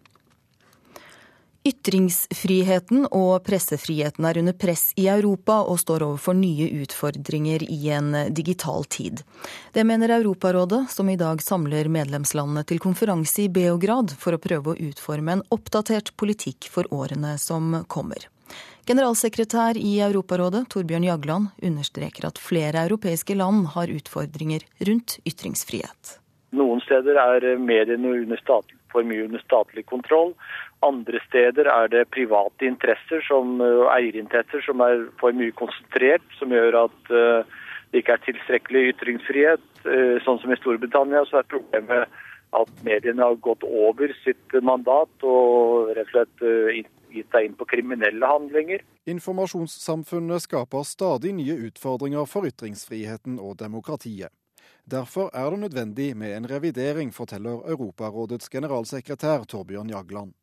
Ytringsfriheten 1.65 3.07
og 3.09 3.39
pressefriheten 3.47 4.25
er 4.29 4.37
under 4.37 4.53
press 4.53 4.91
i 5.01 5.07
Europa 5.09 5.63
og 5.65 5.79
står 5.81 6.03
overfor 6.05 6.37
nye 6.37 6.67
utfordringer 6.83 7.63
i 7.65 7.89
en 7.89 8.11
digital 8.37 8.85
tid. 8.85 9.23
Det 9.73 9.81
mener 9.89 10.13
Europarådet, 10.19 10.83
som 10.93 11.09
i 11.09 11.17
dag 11.17 11.41
samler 11.41 11.89
medlemslandene 11.89 12.61
til 12.69 12.77
konferanse 12.83 13.47
i 13.47 13.49
Beograd 13.49 14.13
for 14.13 14.37
å 14.37 14.41
prøve 14.43 14.75
å 14.75 14.77
utforme 14.91 15.39
en 15.39 15.41
oppdatert 15.55 16.13
politikk 16.21 16.69
for 16.69 16.85
årene 16.93 17.33
som 17.41 17.79
kommer. 17.89 18.27
Generalsekretær 18.85 19.79
i 19.81 19.95
Europarådet, 20.05 20.67
Torbjørn 20.69 21.07
Jagland, 21.07 21.49
understreker 21.65 22.29
at 22.29 22.37
flere 22.37 22.85
europeiske 22.85 23.33
land 23.33 23.71
har 23.73 23.89
utfordringer 23.89 24.67
rundt 24.85 25.17
ytringsfrihet. 25.25 26.19
Noen 26.53 26.83
steder 26.85 27.17
er 27.17 27.57
mediene 27.57 28.13
under 28.21 28.37
statlig, 28.37 28.77
for 28.93 29.03
mye 29.03 29.25
under 29.25 29.41
statlig 29.41 29.87
kontroll. 29.89 30.35
Andre 30.83 31.21
steder 31.27 31.69
er 31.71 31.87
det 31.89 32.09
private 32.13 32.67
interesser 32.67 33.23
som, 33.27 33.55
og 33.61 33.87
eierinteresser 33.93 34.65
som 34.65 34.83
er 34.85 35.07
for 35.21 35.35
mye 35.37 35.55
konsentrert, 35.55 36.25
som 36.39 36.51
gjør 36.53 36.81
at 36.85 37.13
uh, 37.13 37.61
det 37.91 38.03
ikke 38.03 38.17
er 38.17 38.25
tilstrekkelig 38.25 38.83
ytringsfrihet. 38.93 39.65
Uh, 39.87 40.17
sånn 40.25 40.41
som 40.43 40.51
i 40.51 40.59
Storbritannia 40.59 41.23
så 41.29 41.41
er 41.41 41.49
problemet 41.53 42.21
at 42.55 42.83
mediene 42.85 43.23
har 43.23 43.39
gått 43.43 43.63
over 43.67 44.11
sitt 44.23 44.53
mandat 44.63 45.25
og 45.27 45.91
rett 45.95 46.11
og 46.11 46.13
slett 46.13 46.91
gitt 47.15 47.31
seg 47.31 47.49
inn 47.49 47.57
på 47.57 47.67
kriminelle 47.69 48.29
handlinger. 48.29 48.83
Informasjonssamfunnet 49.09 50.45
skaper 50.45 50.87
stadig 50.87 51.35
nye 51.37 51.57
utfordringer 51.67 52.27
for 52.29 52.47
ytringsfriheten 52.49 53.39
og 53.39 53.57
demokratiet. 53.61 54.33
Derfor 54.85 55.31
er 55.33 55.49
det 55.49 55.59
nødvendig 55.63 56.11
med 56.17 56.35
en 56.37 56.49
revidering, 56.49 57.13
forteller 57.13 57.63
Europarådets 57.73 58.49
generalsekretær 58.53 59.47
Torbjørn 59.49 59.89
Jagland. 59.89 60.35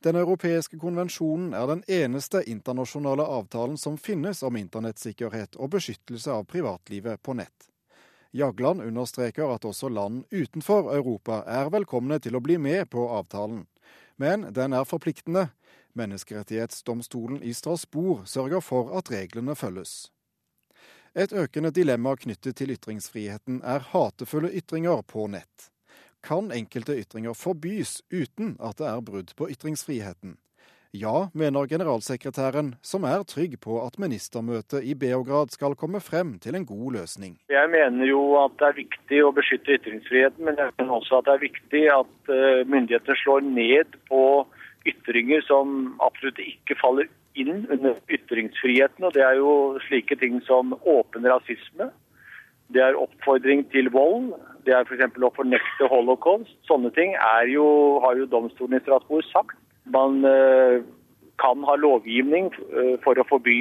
Den 0.00 0.16
europeiske 0.16 0.78
konvensjonen 0.78 1.54
er 1.54 1.66
den 1.66 1.82
eneste 1.88 2.42
internasjonale 2.46 3.24
avtalen 3.24 3.78
som 3.78 3.96
finnes 3.98 4.42
om 4.42 4.56
internettsikkerhet 4.56 5.56
og 5.56 5.72
beskyttelse 5.76 6.32
av 6.32 6.44
privatlivet 6.44 7.22
på 7.22 7.34
nett. 7.34 7.70
Jagland 8.36 8.82
understreker 8.82 9.48
at 9.54 9.64
også 9.64 9.88
land 9.88 10.24
utenfor 10.30 10.92
Europa 10.94 11.40
er 11.48 11.70
velkomne 11.72 12.18
til 12.20 12.36
å 12.36 12.42
bli 12.44 12.58
med 12.60 12.90
på 12.92 13.06
avtalen. 13.08 13.64
Men 14.16 14.50
den 14.52 14.76
er 14.76 14.84
forpliktende. 14.84 15.48
Menneskerettighetsdomstolen 15.96 17.40
i 17.42 17.54
Strasbourg 17.56 18.26
sørger 18.28 18.60
for 18.60 18.92
at 18.98 19.08
reglene 19.10 19.56
følges. 19.56 20.10
Et 21.16 21.32
økende 21.32 21.70
dilemma 21.72 22.12
knyttet 22.20 22.58
til 22.58 22.74
ytringsfriheten 22.74 23.62
er 23.64 23.88
hatefulle 23.94 24.52
ytringer 24.52 25.00
på 25.08 25.24
nett 25.32 25.70
kan 26.22 26.50
enkelte 26.52 26.96
ytringer 27.00 27.36
forbys 27.36 28.00
uten 28.10 28.56
at 28.60 28.80
det 28.80 28.88
er 28.90 29.04
brudd 29.04 29.32
på 29.36 29.48
ytringsfriheten. 29.52 30.36
Ja, 30.96 31.28
mener 31.34 31.66
generalsekretæren, 31.66 32.74
som 32.82 33.04
er 33.04 33.24
trygg 33.28 33.58
på 33.60 33.76
at 33.82 33.98
ministermøtet 34.00 34.84
i 34.86 34.94
Beograd 34.94 35.52
skal 35.52 35.74
komme 35.76 36.00
frem 36.00 36.38
til 36.38 36.56
en 36.56 36.64
god 36.66 36.92
løsning. 36.92 37.36
Jeg 37.52 37.68
mener 37.70 38.06
jo 38.08 38.22
at 38.40 38.54
det 38.60 38.68
er 38.68 38.78
viktig 38.78 39.18
å 39.26 39.34
beskytte 39.36 39.76
ytringsfriheten, 39.76 40.46
men 40.46 40.56
jeg 40.56 40.72
mener 40.78 40.96
også 40.96 41.18
at 41.18 41.28
det 41.28 41.34
er 41.34 41.44
viktig 41.44 41.82
at 41.92 42.32
eh, 42.32 42.62
myndighetene 42.70 43.18
slår 43.22 43.44
ned 43.44 43.98
på 44.08 44.22
ytringer 44.88 45.44
som 45.44 45.96
absolutt 46.06 46.40
ikke 46.40 46.78
faller 46.80 47.10
inn 47.36 47.66
under 47.66 47.98
ytringsfriheten. 48.08 49.04
Og 49.04 49.12
det 49.18 49.26
er 49.26 49.36
jo 49.42 49.52
slike 49.88 50.16
ting 50.22 50.40
som 50.48 50.72
åpen 50.86 51.28
rasisme, 51.28 51.90
det 52.72 52.82
er 52.82 52.98
oppfordring 52.98 53.66
til 53.70 53.90
vold. 53.94 54.32
Det 54.66 54.74
er 54.74 54.82
f.eks. 54.82 55.14
å 55.22 55.30
fornekte 55.36 55.86
holocaust. 55.90 56.50
Sånne 56.66 56.90
ting 56.96 57.14
jo, 57.52 57.66
har 58.02 58.18
jo 58.18 58.26
domstolen 58.30 58.78
i 58.78 58.82
Strasbourg 58.82 59.26
sagt. 59.30 59.54
Man 59.94 60.24
uh, 60.26 60.82
kan 61.38 61.62
ha 61.68 61.76
lovgivning 61.78 62.50
uh, 62.50 62.96
for 63.04 63.18
å 63.18 63.26
forby. 63.28 63.60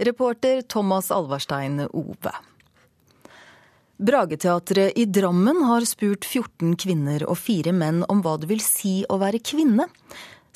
Reporter 0.00 0.62
Thomas 0.64 1.10
Alvarstein 1.12 1.82
Ove. 1.92 2.32
Brageteatret 4.00 4.96
i 4.96 5.04
Drammen 5.04 5.60
har 5.68 5.84
spurt 5.84 6.24
14 6.24 6.72
kvinner 6.80 7.26
og 7.28 7.36
fire 7.36 7.74
menn 7.76 8.00
om 8.08 8.22
hva 8.24 8.38
det 8.40 8.48
vil 8.48 8.62
si 8.64 9.02
å 9.04 9.18
være 9.20 9.42
kvinne. 9.44 9.84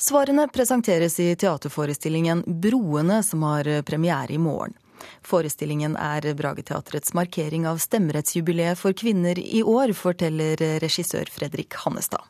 Svarene 0.01 0.47
presenteres 0.49 1.19
i 1.21 1.29
teaterforestillingen 1.37 2.41
Broene, 2.49 3.21
som 3.23 3.45
har 3.45 3.69
premiere 3.85 4.33
i 4.33 4.41
morgen. 4.41 4.73
Forestillingen 5.25 5.97
er 5.99 6.27
Brageteatrets 6.37 7.13
markering 7.17 7.67
av 7.69 7.81
stemmerettsjubileet 7.83 8.79
for 8.79 8.95
kvinner 8.97 9.39
i 9.39 9.63
år, 9.63 9.93
forteller 9.97 10.59
regissør 10.83 11.29
Fredrik 11.33 11.77
Hannestad. 11.83 12.23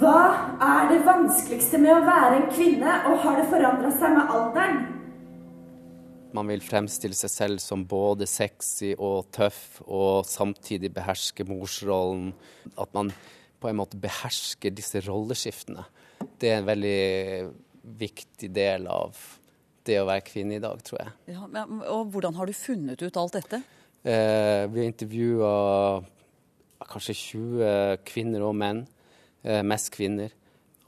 Hva 0.00 0.20
er 0.58 0.88
det 0.90 1.04
vanskeligste 1.06 1.78
med 1.78 1.92
å 1.94 2.02
være 2.02 2.40
en 2.40 2.50
kvinne, 2.50 2.98
og 3.06 3.20
har 3.22 3.38
det 3.38 3.46
forandra 3.52 3.92
seg 3.94 4.16
med 4.16 4.32
alderen? 4.38 4.80
Man 6.34 6.50
vil 6.50 6.64
fremstille 6.66 7.14
seg 7.14 7.30
selv 7.30 7.62
som 7.62 7.84
både 7.86 8.26
sexy 8.26 8.90
og 8.98 9.28
tøff, 9.34 9.78
og 9.86 10.26
samtidig 10.26 10.90
beherske 10.96 11.46
morsrollen. 11.46 12.32
At 12.74 12.90
man 12.96 13.12
på 13.62 13.70
en 13.70 13.78
måte 13.78 14.00
behersker 14.02 14.74
disse 14.74 15.04
rolleskiftene. 15.06 15.86
Det 16.42 16.50
er 16.50 16.58
en 16.58 16.68
veldig 16.72 16.98
viktig 18.02 18.50
del 18.50 18.88
av 18.90 19.14
det 19.88 20.00
å 20.00 20.08
være 20.08 20.24
kvinne 20.26 20.58
i 20.58 20.62
dag, 20.62 20.80
tror 20.86 21.00
jeg. 21.02 21.14
Ja, 21.34 21.46
og 21.92 22.12
Hvordan 22.12 22.36
har 22.38 22.48
du 22.48 22.56
funnet 22.56 23.02
ut 23.02 23.18
alt 23.20 23.36
dette? 23.36 23.62
Eh, 24.04 24.64
vi 24.68 24.80
har 24.80 24.88
intervjua 24.90 25.52
kanskje 26.90 27.16
20 27.16 28.04
kvinner 28.04 28.44
og 28.44 28.54
menn, 28.60 28.86
eh, 29.44 29.62
mest 29.62 29.90
kvinner, 29.94 30.30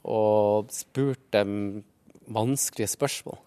og 0.05 0.69
spurt 0.71 1.31
dem 1.31 1.83
vanskelige 2.29 2.91
spørsmål. 2.93 3.39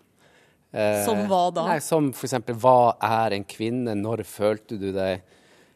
Eh, 0.73 1.05
som 1.05 1.25
hva 1.27 1.51
da? 1.55 1.67
Nei, 1.67 1.79
som 1.83 2.11
f.eks.: 2.13 2.35
Hva 2.63 2.97
er 3.03 3.35
en 3.35 3.45
kvinne? 3.45 3.95
Når 3.99 4.25
følte 4.25 4.79
du 4.79 4.91
deg 4.95 5.23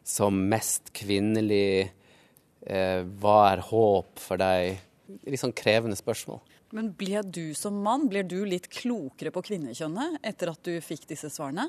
som 0.05 0.37
mest 0.49 0.93
kvinnelig? 0.95 1.91
Eh, 2.65 3.03
hva 3.21 3.39
er 3.53 3.65
håp 3.71 4.19
for 4.23 4.41
deg? 4.41 4.79
Litt 5.27 5.43
sånn 5.43 5.55
krevende 5.57 5.99
spørsmål. 5.99 6.41
Men 6.75 6.89
ble 6.99 7.21
du 7.23 7.55
som 7.55 7.77
mann 7.87 8.09
ble 8.11 8.25
du 8.27 8.41
litt 8.51 8.65
klokere 8.67 9.31
på 9.31 9.45
kvinnekjønnet 9.47 10.17
etter 10.27 10.51
at 10.51 10.59
du 10.67 10.73
fikk 10.83 11.05
disse 11.07 11.29
svarene? 11.31 11.69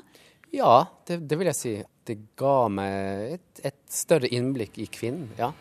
Ja, 0.50 0.82
det, 1.06 1.20
det 1.30 1.38
vil 1.38 1.46
jeg 1.46 1.58
si. 1.58 1.74
Det 2.06 2.16
ga 2.38 2.66
meg 2.70 3.36
et, 3.36 3.60
et 3.70 3.78
større 3.86 4.26
innblikk 4.26 4.80
i 4.82 4.88
kvinnen, 4.90 5.28
ja. 5.38 5.52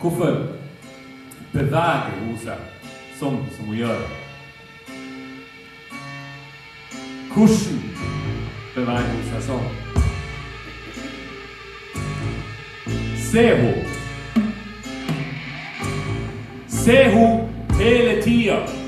Hvorfor 0.00 0.40
beveger 1.52 2.16
hun 2.18 2.34
seg 2.42 2.58
sånn 3.20 3.38
som 3.54 3.70
hun 3.70 3.78
gjør? 3.78 4.02
Hvordan 7.30 7.78
beveger 8.74 9.08
hun 9.12 9.24
seg 9.30 9.46
sånn? 9.52 9.70
Se 13.30 13.46
hun. 13.62 13.78
Se 16.80 16.98
hun 17.14 17.46
hele 17.78 18.18
tida 18.26 18.79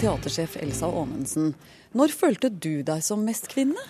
teatersjef 0.00 0.56
Elsa 0.62 0.88
Aanensen. 0.88 1.52
Når 1.94 2.14
følte 2.14 2.50
du 2.50 2.82
deg 2.86 3.02
som 3.04 3.22
mest 3.26 3.46
kvinne? 3.52 3.80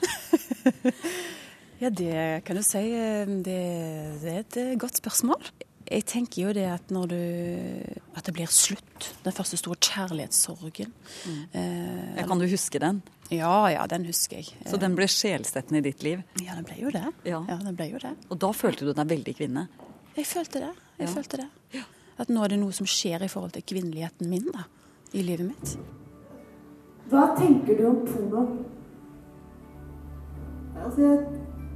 ja, 1.82 1.88
det 1.88 2.42
kan 2.44 2.58
du 2.58 2.64
si. 2.66 2.82
Det, 3.46 3.60
det, 4.20 4.32
er 4.32 4.42
et 4.42 4.58
eh, 4.60 4.74
godt 4.80 5.00
spørsmål. 5.00 5.48
Jeg 5.84 6.06
tenker 6.08 6.46
jo 6.46 6.52
det 6.56 6.64
at 6.72 6.92
når 6.94 7.10
du 7.10 7.18
At 8.16 8.24
det 8.24 8.34
blir 8.36 8.48
slutt. 8.48 9.10
Den 9.24 9.36
første 9.36 9.58
store 9.60 9.80
kjærlighetssorgen. 9.80 10.92
Mm. 11.24 11.40
Eh, 11.52 12.22
kan 12.28 12.40
du 12.40 12.48
huske 12.48 12.80
den? 12.82 13.02
Ja, 13.32 13.70
ja, 13.72 13.86
den 13.88 14.04
husker 14.08 14.42
jeg. 14.42 14.52
Så 14.68 14.80
den 14.80 14.96
ble 14.98 15.08
sjelsettende 15.08 15.80
i 15.80 15.88
ditt 15.88 16.04
liv? 16.04 16.22
Ja, 16.44 16.58
den 16.58 16.68
ble 16.68 16.78
jo 16.82 16.92
det. 16.92 17.06
Ja. 17.24 17.40
ja. 17.48 17.58
den 17.64 17.76
ble 17.78 17.88
jo 17.94 18.02
det. 18.02 18.12
Og 18.28 18.40
da 18.44 18.52
følte 18.56 18.84
du 18.88 18.92
deg 18.92 19.08
veldig 19.16 19.36
kvinne? 19.40 19.66
Jeg 20.14 20.28
følte 20.30 20.66
det. 20.66 20.72
Jeg 21.00 21.08
ja. 21.08 21.12
følte 21.16 21.44
det. 21.44 21.84
At 22.20 22.30
nå 22.30 22.44
er 22.44 22.52
det 22.52 22.60
noe 22.60 22.74
som 22.76 22.86
skjer 22.86 23.24
i 23.24 23.32
forhold 23.32 23.56
til 23.56 23.64
kvinneligheten 23.66 24.28
min 24.30 24.52
da, 24.54 24.68
i 25.14 25.22
livet 25.22 25.46
mitt. 25.46 25.74
Hva 27.10 27.28
tenker 27.38 27.78
du 27.78 27.84
om 27.86 28.00
porno? 28.08 28.42
Altså, 30.74 31.04
jeg, 31.04 31.18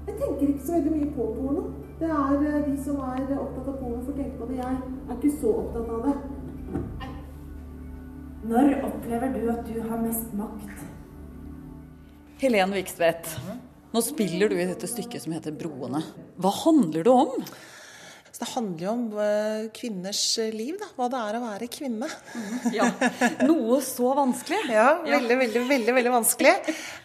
jeg, 0.09 0.17
tenker 0.17 0.49
ikke 0.49 0.67
så 0.67 0.79
veldig 0.79 0.95
mye 0.97 1.11
på 1.15 1.29
porno. 1.37 1.69
Det 1.99 2.09
er 2.15 2.35
eh, 2.49 2.59
de 2.67 2.75
som 2.83 2.99
er 3.07 3.31
opptatt 3.37 3.71
av 3.71 3.79
porno, 3.79 4.03
får 4.07 4.19
tenke 4.19 4.41
på 4.41 4.51
det. 4.51 4.59
Jeg 4.59 4.75
er 4.75 5.15
ikke 5.17 5.33
så 5.39 5.55
opptatt 5.63 5.95
av 5.95 6.09
det. 6.09 6.17
Når 8.49 8.75
opplever 8.89 9.33
du 9.35 9.49
at 9.53 9.65
du 9.69 9.79
har 9.87 10.03
mest 10.03 10.35
makt? 10.39 10.85
Helen 12.39 12.75
Vikstvedt, 12.75 13.33
nå 13.95 14.03
spiller 14.05 14.51
du 14.51 14.59
i 14.59 14.67
dette 14.69 14.87
stykket 14.91 15.25
som 15.25 15.35
heter 15.35 15.55
'Broene'. 15.55 16.03
Hva 16.39 16.53
handler 16.65 17.07
det 17.07 17.15
om? 17.15 17.35
Så 18.39 18.45
det 18.45 18.53
handler 18.53 18.83
jo 18.85 18.91
om 18.93 19.07
eh, 19.19 19.65
kvinners 19.75 20.21
liv, 20.55 20.77
da. 20.79 20.87
Hva 20.95 21.09
det 21.11 21.19
er 21.27 21.37
å 21.39 21.41
være 21.43 21.67
kvinne. 21.75 22.07
Ja, 22.71 22.87
Noe 23.49 23.81
så 23.83 24.13
vanskelig. 24.15 24.61
Ja, 24.79 25.01
veldig, 25.03 25.39
veldig, 25.41 25.63
veldig 25.67 25.95
veldig 25.97 26.13
vanskelig. 26.13 26.53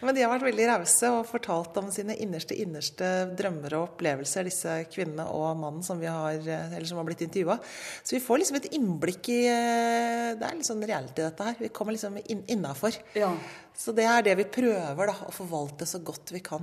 Men 0.04 0.14
de 0.14 0.22
har 0.22 0.30
vært 0.30 0.46
veldig 0.46 0.68
rause 0.70 1.10
og 1.10 1.26
fortalt 1.26 1.80
om 1.80 1.88
sine 1.90 2.14
innerste, 2.22 2.54
innerste 2.54 3.08
drømmer 3.34 3.74
og 3.80 3.88
opplevelser, 3.88 4.46
disse 4.46 4.76
kvinnene 4.92 5.26
og 5.34 5.58
mannen 5.58 5.82
som, 5.82 5.98
vi 5.98 6.06
har, 6.06 6.38
eller 6.38 6.86
som 6.86 7.02
har 7.02 7.08
blitt 7.08 7.26
intervjua. 7.26 7.58
Så 8.04 8.14
vi 8.14 8.22
får 8.22 8.44
liksom 8.44 8.60
et 8.60 8.70
innblikk 8.78 9.32
i 9.34 9.40
Det 9.48 10.46
er 10.46 10.54
litt 10.54 10.70
sånn 10.70 10.86
reality, 10.86 11.18
dette 11.24 11.50
her. 11.50 11.58
Vi 11.58 11.74
kommer 11.74 11.98
liksom 11.98 12.20
inn, 12.22 12.46
innafor. 12.54 12.94
Ja. 13.18 13.32
Så 13.74 13.90
det 13.96 14.06
er 14.06 14.22
det 14.22 14.38
vi 14.38 14.46
prøver, 14.60 15.10
da. 15.10 15.18
Å 15.26 15.34
forvalte 15.34 15.90
så 15.90 15.98
godt 15.98 16.30
vi 16.36 16.44
kan. 16.46 16.62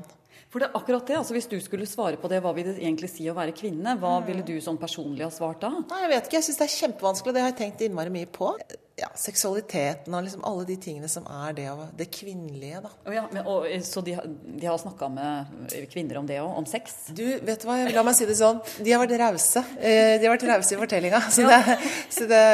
For 0.52 0.60
det 0.60 0.68
er 0.68 0.76
akkurat 0.76 1.08
det, 1.08 1.16
altså 1.16 1.36
Hvis 1.36 1.48
du 1.48 1.58
skulle 1.64 1.88
svare 1.88 2.20
på 2.20 2.30
det, 2.32 2.42
hva 2.44 2.52
vil 2.56 2.68
det 2.68 2.78
egentlig 2.82 3.10
si 3.14 3.28
å 3.32 3.36
være 3.38 3.56
kvinne? 3.56 3.96
Hva 4.02 4.18
ville 4.26 4.44
du 4.44 4.58
sånn 4.64 4.80
personlig 4.82 5.24
ha 5.24 5.32
svart 5.32 5.64
da? 5.64 5.72
Nei, 5.80 6.04
Jeg 6.04 6.12
vet 6.12 6.28
ikke, 6.28 6.40
jeg 6.42 6.48
syns 6.50 6.60
det 6.60 6.68
er 6.68 6.78
kjempevanskelig, 6.78 7.32
og 7.32 7.38
det 7.38 7.44
har 7.46 7.54
jeg 7.54 7.60
tenkt 7.62 7.84
innmari 7.88 8.12
mye 8.12 8.28
på. 8.28 8.52
Ja, 9.00 9.08
Seksualiteten 9.18 10.14
og 10.14 10.26
liksom 10.26 10.44
alle 10.46 10.66
de 10.68 10.76
tingene 10.84 11.08
som 11.10 11.24
er 11.32 11.56
det, 11.58 11.70
det 11.98 12.10
kvinnelige, 12.14 12.84
da. 12.84 12.92
Oh, 13.08 13.16
ja, 13.16 13.24
men, 13.32 13.48
og, 13.48 13.66
så 13.88 14.04
de, 14.06 14.18
de 14.60 14.68
har 14.68 14.78
snakka 14.84 15.10
med 15.16 15.72
kvinner 15.94 16.20
om 16.20 16.28
det 16.28 16.42
òg? 16.44 16.52
Om 16.60 16.68
sex? 16.70 17.00
Du, 17.16 17.24
vet 17.48 17.64
du 17.64 17.70
hva, 17.72 17.80
la 17.88 18.06
meg 18.06 18.20
si 18.20 18.28
det 18.30 18.38
sånn. 18.38 18.60
De 18.84 18.92
har 18.92 19.02
vært 19.02 19.16
rause. 19.24 19.64
Eh, 19.80 20.20
de 20.20 20.28
har 20.28 20.36
vært 20.36 20.48
rause 20.52 20.76
i 20.76 20.84
fortellinga. 20.84 21.24
Så, 21.32 21.48
ja. 21.48 21.80
så, 22.12 22.28
det, 22.28 22.46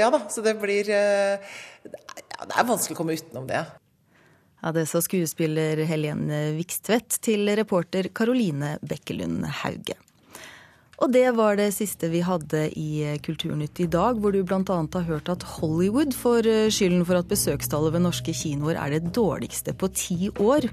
ja 0.00 0.08
da, 0.10 0.24
så 0.32 0.42
det 0.42 0.56
blir 0.58 0.88
eh, 0.90 1.54
ja, 1.84 2.46
Det 2.48 2.54
er 2.56 2.66
vanskelig 2.72 2.96
å 2.96 3.04
komme 3.04 3.20
utenom 3.20 3.46
det. 3.52 3.66
Ja, 4.64 4.72
Det 4.72 4.86
sa 4.88 5.02
skuespiller 5.04 5.76
Helene 5.84 6.54
Vikstvedt 6.56 7.18
til 7.20 7.50
reporter 7.52 8.06
Karoline 8.16 8.78
Bekkelund 8.80 9.44
Hauge. 9.60 9.98
Og 11.04 11.10
det 11.12 11.26
var 11.36 11.58
det 11.60 11.66
siste 11.76 12.08
vi 12.08 12.22
hadde 12.24 12.62
i 12.80 13.04
Kulturnytt 13.20 13.82
i 13.84 13.90
dag, 13.92 14.16
hvor 14.16 14.32
du 14.32 14.38
bl.a. 14.40 14.62
har 14.64 15.04
hørt 15.04 15.28
at 15.28 15.42
Hollywood 15.58 16.16
får 16.16 16.48
skylden 16.72 17.04
for 17.04 17.20
at 17.20 17.28
besøkstallet 17.28 17.92
ved 17.92 18.06
norske 18.06 18.32
kinoer 18.32 18.80
er 18.80 18.94
det 18.94 19.12
dårligste 19.12 19.76
på 19.76 19.90
ti 19.92 20.30
år. 20.40 20.64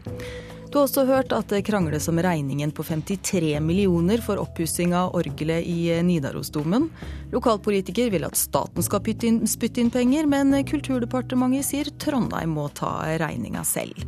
Du 0.71 0.77
har 0.77 0.85
også 0.85 1.03
hørt 1.03 1.33
at 1.35 1.51
det 1.51 1.65
krangles 1.67 2.07
om 2.07 2.21
regningen 2.23 2.71
på 2.71 2.85
53 2.87 3.57
millioner 3.59 4.23
for 4.23 4.39
oppussing 4.39 4.93
av 4.95 5.11
orgelet 5.19 5.67
i 5.67 5.97
Nidarosdomen. 6.07 6.87
Lokalpolitiker 7.35 8.07
vil 8.13 8.23
at 8.23 8.39
staten 8.39 8.87
skal 8.87 9.03
spytte 9.03 9.83
inn 9.83 9.91
penger, 9.91 10.31
men 10.31 10.55
Kulturdepartementet 10.63 11.67
sier 11.67 11.91
Trondheim 11.99 12.55
må 12.55 12.69
ta 12.71 13.01
regninga 13.19 13.67
selv. 13.67 13.99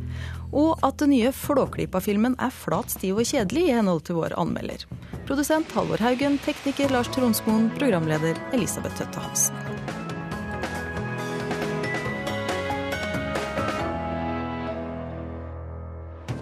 Og 0.54 0.78
at 0.86 1.00
den 1.02 1.10
nye 1.10 1.32
Flåklypa-filmen 1.34 2.36
er 2.38 2.52
flat, 2.54 2.92
stiv 2.94 3.18
og 3.18 3.26
kjedelig, 3.26 3.66
i 3.68 3.74
henhold 3.74 4.04
til 4.06 4.20
vår 4.20 4.36
anmelder. 4.38 4.86
Produsent 5.26 5.72
Halvor 5.74 6.02
Haugen, 6.04 6.38
tekniker 6.44 6.94
Lars 6.94 7.10
Tronsmoen, 7.14 7.70
programleder 7.78 8.38
Elisabeth 8.54 8.94
Tøtte 9.00 9.24
Hansen. 9.24 9.56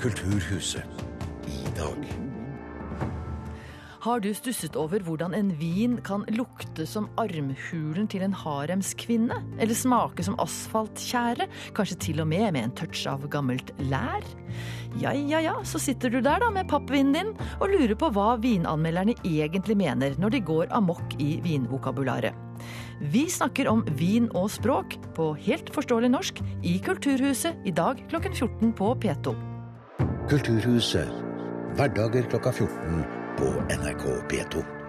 Kulturhuset 0.03 0.85
i 1.47 1.65
dag. 1.79 2.22
Har 4.03 4.19
du 4.19 4.33
stusset 4.35 4.75
over 4.75 4.99
hvordan 5.07 5.31
en 5.39 5.53
vin 5.61 5.93
kan 6.03 6.25
lukte 6.35 6.83
som 6.91 7.05
armhulen 7.23 8.09
til 8.11 8.25
en 8.27 8.33
haremskvinne? 8.35 9.37
Eller 9.63 9.79
smake 9.79 10.25
som 10.27 10.35
asfalttjære? 10.43 11.47
Kanskje 11.77 11.99
til 12.09 12.23
og 12.25 12.27
med 12.33 12.49
med 12.57 12.65
en 12.65 12.75
touch 12.81 13.05
av 13.07 13.29
gammelt 13.31 13.71
lær? 13.79 14.27
Ja 14.99 15.15
ja 15.15 15.45
ja, 15.47 15.55
så 15.63 15.79
sitter 15.79 16.11
du 16.11 16.19
der 16.19 16.43
da 16.43 16.51
med 16.51 16.67
pappvinen 16.67 17.15
din 17.15 17.31
og 17.61 17.71
lurer 17.71 17.95
på 17.95 18.11
hva 18.11 18.35
vinanmelderne 18.43 19.15
egentlig 19.23 19.79
mener 19.79 20.19
når 20.19 20.35
de 20.35 20.43
går 20.51 20.75
amok 20.75 21.15
i 21.23 21.39
vinvokabularet. 21.47 22.35
Vi 23.15 23.29
snakker 23.31 23.71
om 23.71 23.87
vin 24.03 24.27
og 24.35 24.51
språk 24.51 24.99
på 25.15 25.31
helt 25.47 25.71
forståelig 25.71 26.11
norsk 26.11 26.43
i 26.67 26.81
Kulturhuset 26.83 27.55
i 27.63 27.71
dag 27.71 28.03
klokken 28.11 28.35
14 28.35 28.75
på 28.75 28.95
P2. 28.99 29.39
Kulturhuset. 30.27 31.21
Hverdager 31.79 32.27
klokka 32.27 32.51
14 32.51 33.22
på 33.43 33.75
NRK 33.75 34.05
P2. 34.31 34.82